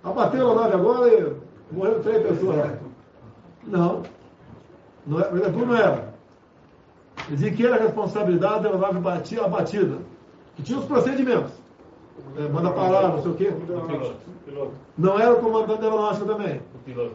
[0.04, 2.74] Abateu a nave agora e morreram três pessoas lá.
[3.64, 4.02] Não.
[5.06, 6.14] Não era, não era.
[7.28, 9.98] Dizia que era a responsabilidade da nave batia, abatida.
[10.54, 11.52] Que tinha os procedimentos.
[12.36, 13.52] É, manda parar, não sei o quê.
[14.96, 16.60] Não era o comandante da aeronáutica também.
[16.74, 17.14] O piloto.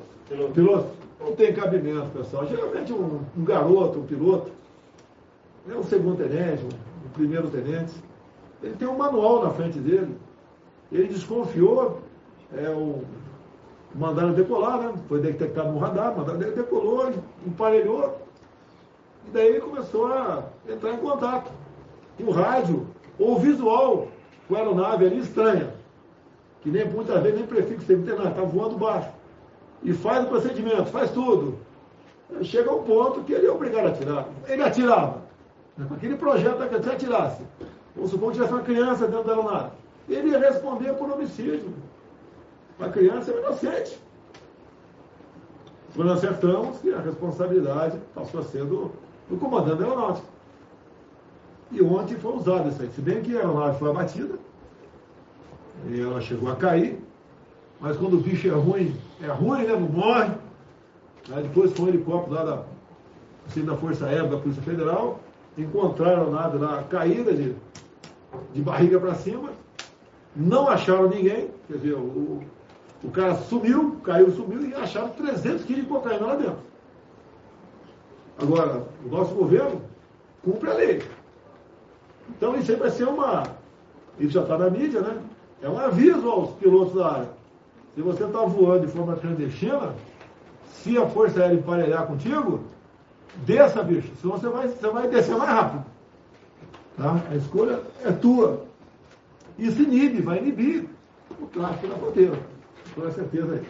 [0.53, 0.89] piloto.
[1.21, 2.47] Não tem cabimento, pessoal.
[2.47, 4.51] Geralmente um, um garoto, um piloto,
[5.69, 7.93] é um segundo tenente, um, um primeiro tenente,
[8.63, 10.17] ele tem um manual na frente dele.
[10.91, 12.01] Ele desconfiou,
[12.53, 13.03] é, o,
[13.93, 14.93] mandaram decolar, né?
[15.07, 17.11] Foi detectado no radar, mandaram decolou,
[17.45, 18.19] emparelhou,
[19.27, 21.51] e daí ele começou a entrar em contato.
[22.19, 22.87] E o rádio,
[23.19, 24.07] ou o visual
[24.47, 25.73] com a aeronave ali estranha,
[26.61, 29.09] que nem muitas vezes nem prefixo tem nada, está voando baixo.
[29.83, 31.57] E faz o procedimento, faz tudo.
[32.43, 34.27] Chega um ponto que ele é obrigado a atirar.
[34.47, 35.21] Ele atirava.
[35.89, 37.43] Aquele projeto que até atirasse.
[37.95, 39.71] Vamos supor que tivesse uma criança dentro da aeronave.
[40.07, 41.73] Ele ia responder por homicídio.
[42.79, 43.99] A criança é inocente.
[45.95, 48.91] Quando acertamos que a responsabilidade passou a ser do,
[49.29, 50.27] do comandante da aeronáutica.
[51.71, 52.89] E ontem foi usado isso aí.
[52.91, 54.35] Se bem que a aeronave foi abatida,
[55.87, 57.01] e ela chegou a cair,
[57.81, 59.73] mas quando o bicho é ruim, é ruim, né?
[59.73, 60.31] Não morre.
[61.31, 62.63] Aí depois foi um helicóptero lá da,
[63.47, 65.19] assim, da Força Aérea da Polícia Federal,
[65.57, 67.55] encontraram a aeronave lá caída de,
[68.53, 69.49] de barriga para cima,
[70.35, 72.41] não acharam ninguém, quer dizer, o,
[73.03, 76.59] o cara sumiu, caiu, sumiu e acharam 300 quilos de cocaína lá dentro.
[78.39, 79.81] Agora, o nosso governo
[80.43, 81.03] cumpre a lei.
[82.29, 83.43] Então isso aí vai ser uma.
[84.19, 85.19] Isso já está na mídia, né?
[85.61, 87.40] É um aviso aos pilotos da área.
[87.95, 89.93] Se você está voando de forma clandestina,
[90.65, 92.61] se a Força Aérea emparelhar contigo,
[93.45, 94.09] desça, bicho.
[94.21, 95.85] Senão você vai, você vai descer mais rápido.
[96.97, 97.21] Tá?
[97.29, 98.65] A escolha é tua.
[99.57, 100.87] Isso inibe, vai inibir
[101.39, 102.39] o tráfego na fronteira.
[102.95, 103.63] Com certeza aí.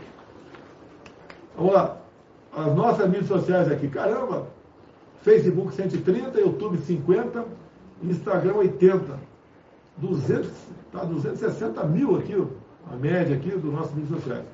[1.57, 1.97] Vamos lá.
[2.55, 4.47] As nossas mídias sociais aqui, caramba,
[5.21, 7.45] Facebook 130, YouTube 50,
[8.03, 9.31] Instagram 80.
[9.97, 10.49] 200,
[10.91, 12.35] tá, 260 mil aqui,
[12.89, 14.45] a média aqui dos nossos mídias sociais.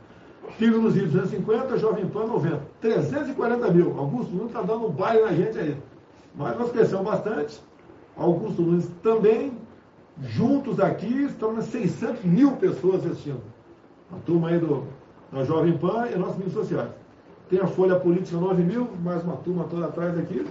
[0.57, 2.61] Filho nos Rio 250, Jovem Pan 90.
[2.81, 3.97] 340 mil.
[3.97, 5.77] Augusto Nunes está dando um baile na gente aí.
[6.35, 7.61] Mas nós crescemos bastante.
[8.15, 9.51] Augusto Nunes também.
[10.21, 13.41] Juntos aqui, estamos 600 mil pessoas assistindo.
[14.11, 14.85] A turma aí do,
[15.31, 16.89] da Jovem Pan e nossos mídias sociais.
[17.49, 20.45] Tem a Folha Política 9 mil, mais uma turma toda atrás aqui.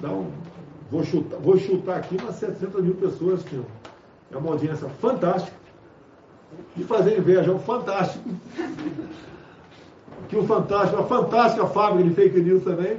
[0.00, 0.30] Dá um,
[0.90, 3.66] vou, chutar, vou chutar aqui umas 700 mil pessoas assistindo.
[4.32, 5.56] É uma audiência fantástica.
[6.76, 8.28] E fazer inveja é um fantástico.
[10.28, 12.98] que o Fantástico, uma fantástica fábrica de fake news também.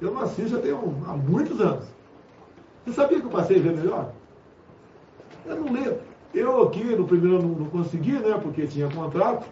[0.00, 1.86] Eu não assisto já tenho há muitos anos.
[2.84, 4.12] Você sabia que eu passei a ver melhor?
[5.44, 5.98] Eu não lembro.
[6.34, 8.38] Eu aqui no primeiro ano não consegui, né?
[8.42, 9.46] Porque tinha contrato.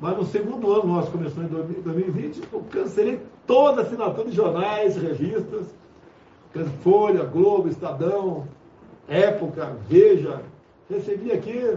[0.00, 4.96] Mas no segundo ano, nós começamos em 2020, eu cancelei toda a assinatura de jornais,
[4.96, 5.66] revistas,
[6.82, 8.46] Folha, Globo, Estadão,
[9.08, 10.40] Época, Veja.
[10.88, 11.76] Recebi aqui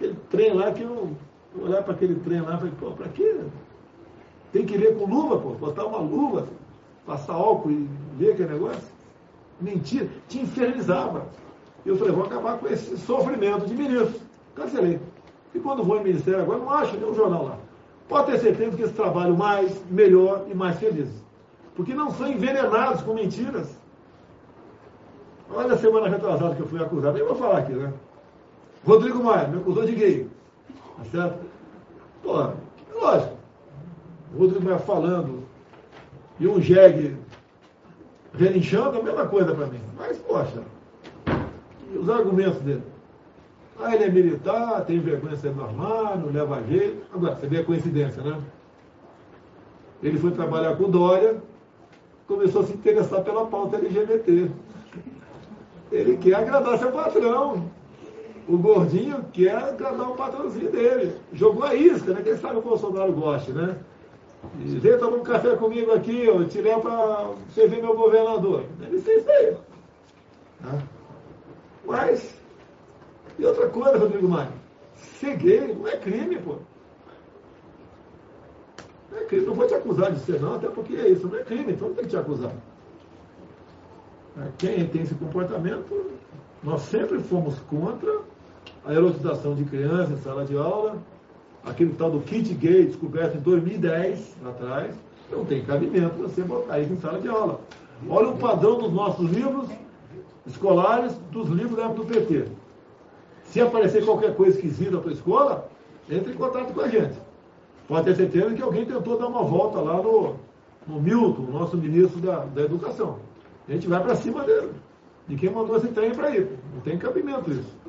[0.00, 1.10] aquele trem lá que eu
[1.54, 3.40] Eu olhar para aquele trem lá e falei, pô, para quê?
[4.52, 6.48] Tem que ler com luva, pô, botar uma luva,
[7.06, 7.88] passar álcool e
[8.18, 8.88] ler aquele negócio.
[9.60, 11.26] Mentira, te infernizava.
[11.84, 14.20] Eu falei, vou acabar com esse sofrimento de ministro.
[14.54, 14.98] Cancelei.
[15.54, 17.58] E quando vou em ministério agora, não acho nenhum jornal lá.
[18.08, 21.08] Pode ter certeza que esse trabalho mais, melhor e mais feliz.
[21.76, 23.78] Porque não são envenenados com mentiras.
[25.52, 27.18] Olha a semana retrasada que eu fui acusado.
[27.18, 27.92] Eu vou falar aqui, né?
[28.84, 30.30] Rodrigo Maia me acusou de gay.
[30.96, 31.38] Tá certo?
[32.22, 32.50] Pô,
[33.00, 33.36] lógico.
[34.34, 35.44] O Rodrigo Maia falando
[36.38, 37.16] e um jegue
[38.34, 39.80] relinchando, é a mesma coisa para mim.
[39.96, 40.62] Mas, poxa,
[41.94, 42.82] os argumentos dele.
[43.78, 47.02] Ah, ele é militar, tem vergonha de ser normal, não leva jeito.
[47.14, 48.38] Agora, você vê a coincidência, né?
[50.02, 51.42] Ele foi trabalhar com Dória,
[52.26, 54.50] começou a se interessar pela pauta LGBT.
[55.90, 57.70] Ele quer agradar seu patrão.
[58.48, 61.16] O gordinho quer agradar o patrãozinho dele.
[61.32, 62.22] Jogou a isca, né?
[62.22, 63.76] Quem sabe o Bolsonaro goste, né?
[64.54, 68.64] Vem tomar um café comigo aqui, eu te levo para servir meu governador.
[68.80, 69.56] Ele isso aí.
[70.60, 70.82] Né?
[71.84, 72.34] Mas,
[73.38, 74.52] e outra coisa, Rodrigo Maia,
[74.94, 76.56] ser gay não é crime, pô.
[79.10, 81.38] Não é crime, não vou te acusar de ser não, até porque é isso, não
[81.38, 82.52] é crime, então não tem que te acusar.
[84.38, 86.12] É, quem tem esse comportamento,
[86.62, 88.20] nós sempre fomos contra
[88.84, 90.96] a erotização de crianças em sala de aula,
[91.64, 94.94] aquele tal do kit gay descoberto em 2010, lá atrás,
[95.30, 97.60] não tem cabimento você botar isso em sala de aula.
[98.08, 99.68] Olha o padrão dos nossos livros
[100.46, 102.46] escolares, dos livros da época do PT.
[103.44, 105.68] Se aparecer qualquer coisa esquisita na tua escola,
[106.08, 107.14] entre em contato com a gente.
[107.86, 110.36] Pode ter certeza que alguém tentou dar uma volta lá no,
[110.86, 113.18] no Milton, nosso ministro da, da Educação.
[113.68, 114.70] A gente vai para cima dele.
[115.28, 116.58] Quem mandou esse trem para ir.
[116.74, 117.80] Não tem cabimento isso.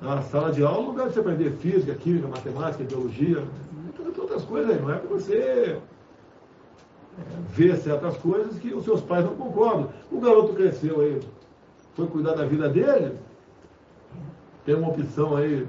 [0.00, 3.42] A sala de aula é lugar de você aprender física, química, matemática, biologia,
[3.72, 4.80] muitas outras coisas aí.
[4.80, 5.80] Não é para você é,
[7.50, 9.90] ver certas coisas que os seus pais não concordam.
[10.10, 11.20] O garoto cresceu aí,
[11.94, 13.16] foi cuidar da vida dele,
[14.66, 15.66] tem uma opção aí,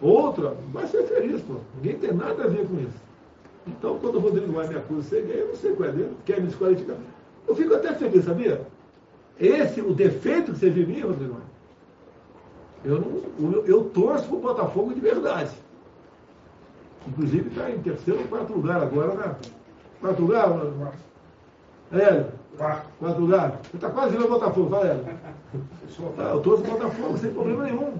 [0.00, 1.54] outra, vai ser feliz, pô.
[1.76, 3.08] Ninguém tem nada a ver com isso.
[3.66, 6.16] Então, quando o Rodrigo vai me acusar de ser eu não sei qual é dele,
[6.24, 6.96] quer me desqualificar.
[7.46, 8.66] Eu fico até feliz, sabia?
[9.40, 11.36] Esse, o defeito que você viu em mim, Rodrigo,
[12.84, 15.50] eu, não, eu, eu torço para o Botafogo de verdade.
[17.06, 19.36] Inclusive está em terceiro ou quarto lugar agora, né?
[20.00, 20.48] Quarto lugar?
[21.92, 22.26] É,
[22.56, 22.88] quarto.
[22.98, 23.60] quarto lugar.
[23.62, 25.04] Você está quase virando Botafogo, vai, Hélio.
[26.18, 27.94] Ah, eu torço para o Botafogo sem problema nenhum.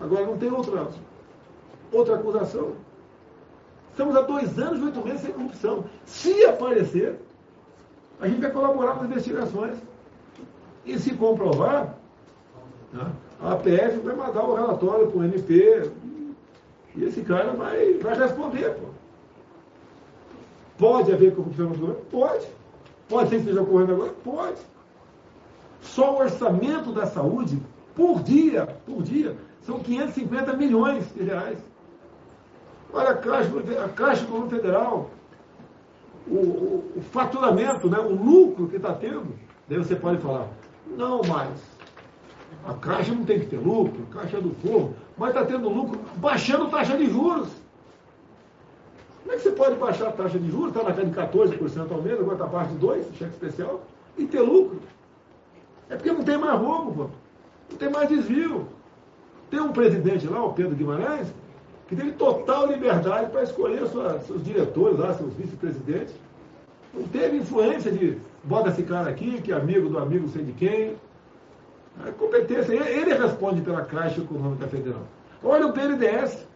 [0.00, 0.88] Agora não tem outra,
[1.92, 2.72] outra acusação.
[3.90, 5.84] Estamos há dois anos e oito meses sem corrupção.
[6.04, 7.18] Se aparecer,
[8.20, 9.76] a gente vai colaborar com as investigações.
[10.86, 11.96] E se comprovar,
[12.92, 15.90] né, a APF vai mandar o relatório para o MP
[16.94, 18.74] e esse cara vai, vai responder.
[18.74, 18.86] Pô.
[20.78, 22.02] Pode haver corrupção no governo?
[22.10, 22.46] Pode.
[23.08, 24.12] Pode ser que esteja ocorrendo agora?
[24.24, 24.60] Pode.
[25.80, 27.60] Só o orçamento da saúde,
[27.94, 31.58] por dia, por dia, são 550 milhões de reais.
[32.92, 33.50] Olha a Caixa,
[33.84, 35.10] a Caixa Econômica Federal,
[36.26, 39.26] o, o, o, faturamento, né, o lucro que está tendo.
[39.68, 40.48] Daí você pode falar,
[40.86, 41.58] não mais.
[42.66, 45.68] A Caixa não tem que ter lucro, a Caixa é do povo, mas está tendo
[45.68, 47.48] lucro baixando taxa de juros.
[49.22, 50.68] Como é que você pode baixar a taxa de juros?
[50.68, 53.82] Está na casa de 14% ao mês, agora está abaixo de 2%, cheque especial,
[54.16, 54.80] e ter lucro?
[55.88, 57.10] É porque não tem mais roubo, pô.
[57.70, 58.68] não tem mais desvio.
[59.50, 61.28] Tem um presidente lá, o Pedro Guimarães,
[61.88, 66.14] que teve total liberdade para escolher sua, seus diretores lá, seus vice-presidentes.
[67.12, 70.96] Teve influência de bota esse cara aqui, que é amigo do amigo sei de quem.
[72.06, 75.02] A competência, ele responde pela Caixa Econômica Federal.
[75.42, 76.46] Olha o BNDES.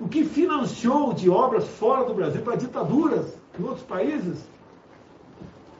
[0.00, 4.48] O que financiou de obras fora do Brasil para ditaduras em outros países.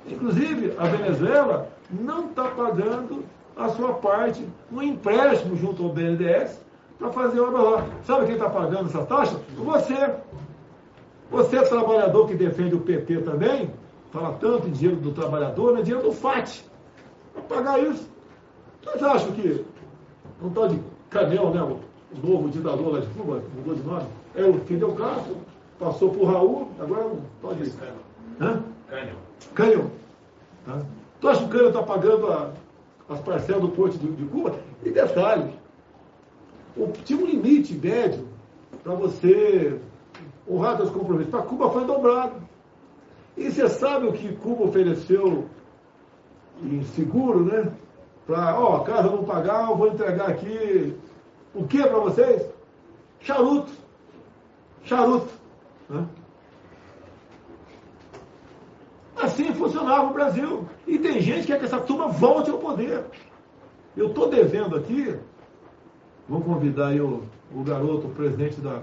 [0.07, 3.25] Inclusive, a Venezuela não está pagando
[3.57, 6.61] a sua parte no empréstimo junto ao BNDES
[6.99, 7.87] para fazer obra lá.
[8.05, 9.41] Sabe quem está pagando essa taxa?
[9.57, 10.15] Você.
[11.31, 13.71] Você, trabalhador que defende o PT também,
[14.11, 16.65] fala tanto em dinheiro do trabalhador, é dinheiro do FAT.
[17.35, 18.09] Para pagar isso.
[18.83, 19.65] Vocês acham que
[20.43, 24.45] um tal de Canel, né, o novo ditador lá de Cuba, mudou de nome, é
[24.45, 25.37] o Fidel Castro,
[25.79, 27.73] passou por Raul, agora é um tal de...
[28.41, 28.63] Hã?
[28.89, 29.17] Canel.
[29.55, 29.91] Canel.
[30.65, 30.81] Tá?
[31.21, 32.53] Tu acha que o Canel está pagando a,
[33.09, 34.59] as parcelas do porto de, de Cuba?
[34.83, 35.53] E detalhe,
[37.05, 38.27] tinha um limite médio
[38.83, 39.79] para você
[40.51, 41.31] honrar seus compromissos.
[41.31, 42.37] Para Cuba foi dobrado.
[43.37, 45.47] E você sabe o que Cuba ofereceu
[46.63, 47.73] em seguro, né?
[48.27, 50.95] Para, ó, caso eu não pagar, eu vou entregar aqui
[51.55, 52.47] o que para vocês?
[53.21, 53.73] charuto.
[54.85, 55.33] Charuto.
[55.89, 56.07] Né?
[59.17, 60.67] Assim funcionava o Brasil.
[60.87, 63.05] E tem gente que quer que essa turma volte ao poder.
[63.97, 65.19] Eu estou devendo aqui,
[66.29, 68.81] vou convidar aí o, o garoto, o presidente da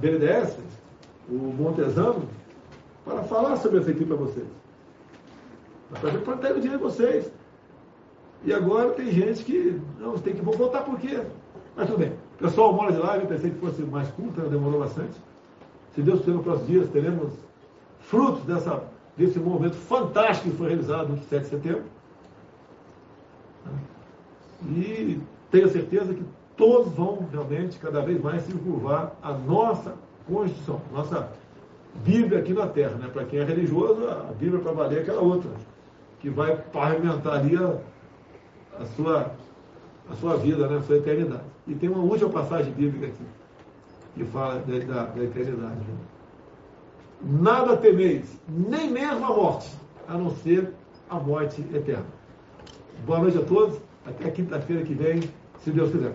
[0.00, 0.58] BNDES,
[1.28, 2.28] o Montesano,
[3.04, 4.46] para falar sobre isso aqui para vocês.
[5.90, 7.32] Para plantar o dinheiro de vocês.
[8.44, 11.22] E agora tem gente que não tem que vou votar por quê?
[11.74, 12.12] Mas tudo bem.
[12.38, 15.14] Pessoal, uma hora de live, pensei que fosse mais curta, demorou bastante.
[15.94, 17.32] Se Deus quiser, nos próximos dias teremos
[18.00, 18.84] frutos dessa,
[19.16, 21.84] desse movimento fantástico que foi realizado no 7 de setembro.
[24.64, 26.22] E tenho certeza que
[26.58, 29.94] todos vão realmente cada vez mais se curvar a nossa
[30.26, 31.30] Constituição, nossa
[32.04, 32.96] Bíblia aqui na Terra.
[32.96, 33.08] Né?
[33.10, 35.50] Para quem é religioso, a Bíblia para valer é aquela outra,
[36.20, 37.78] que vai pavimentar ali a,
[38.78, 39.32] a, sua,
[40.10, 40.76] a sua vida, né?
[40.76, 41.44] a sua eternidade.
[41.66, 43.24] E tem uma última passagem bíblica aqui,
[44.14, 45.76] que fala da, da, da eternidade.
[45.76, 45.96] Né?
[47.22, 49.70] Nada temeis, nem mesmo a morte,
[50.06, 50.72] a não ser
[51.08, 52.06] a morte eterna.
[53.06, 53.78] Boa noite a todos.
[54.04, 55.20] Até quinta-feira que vem,
[55.60, 56.14] se Deus quiser.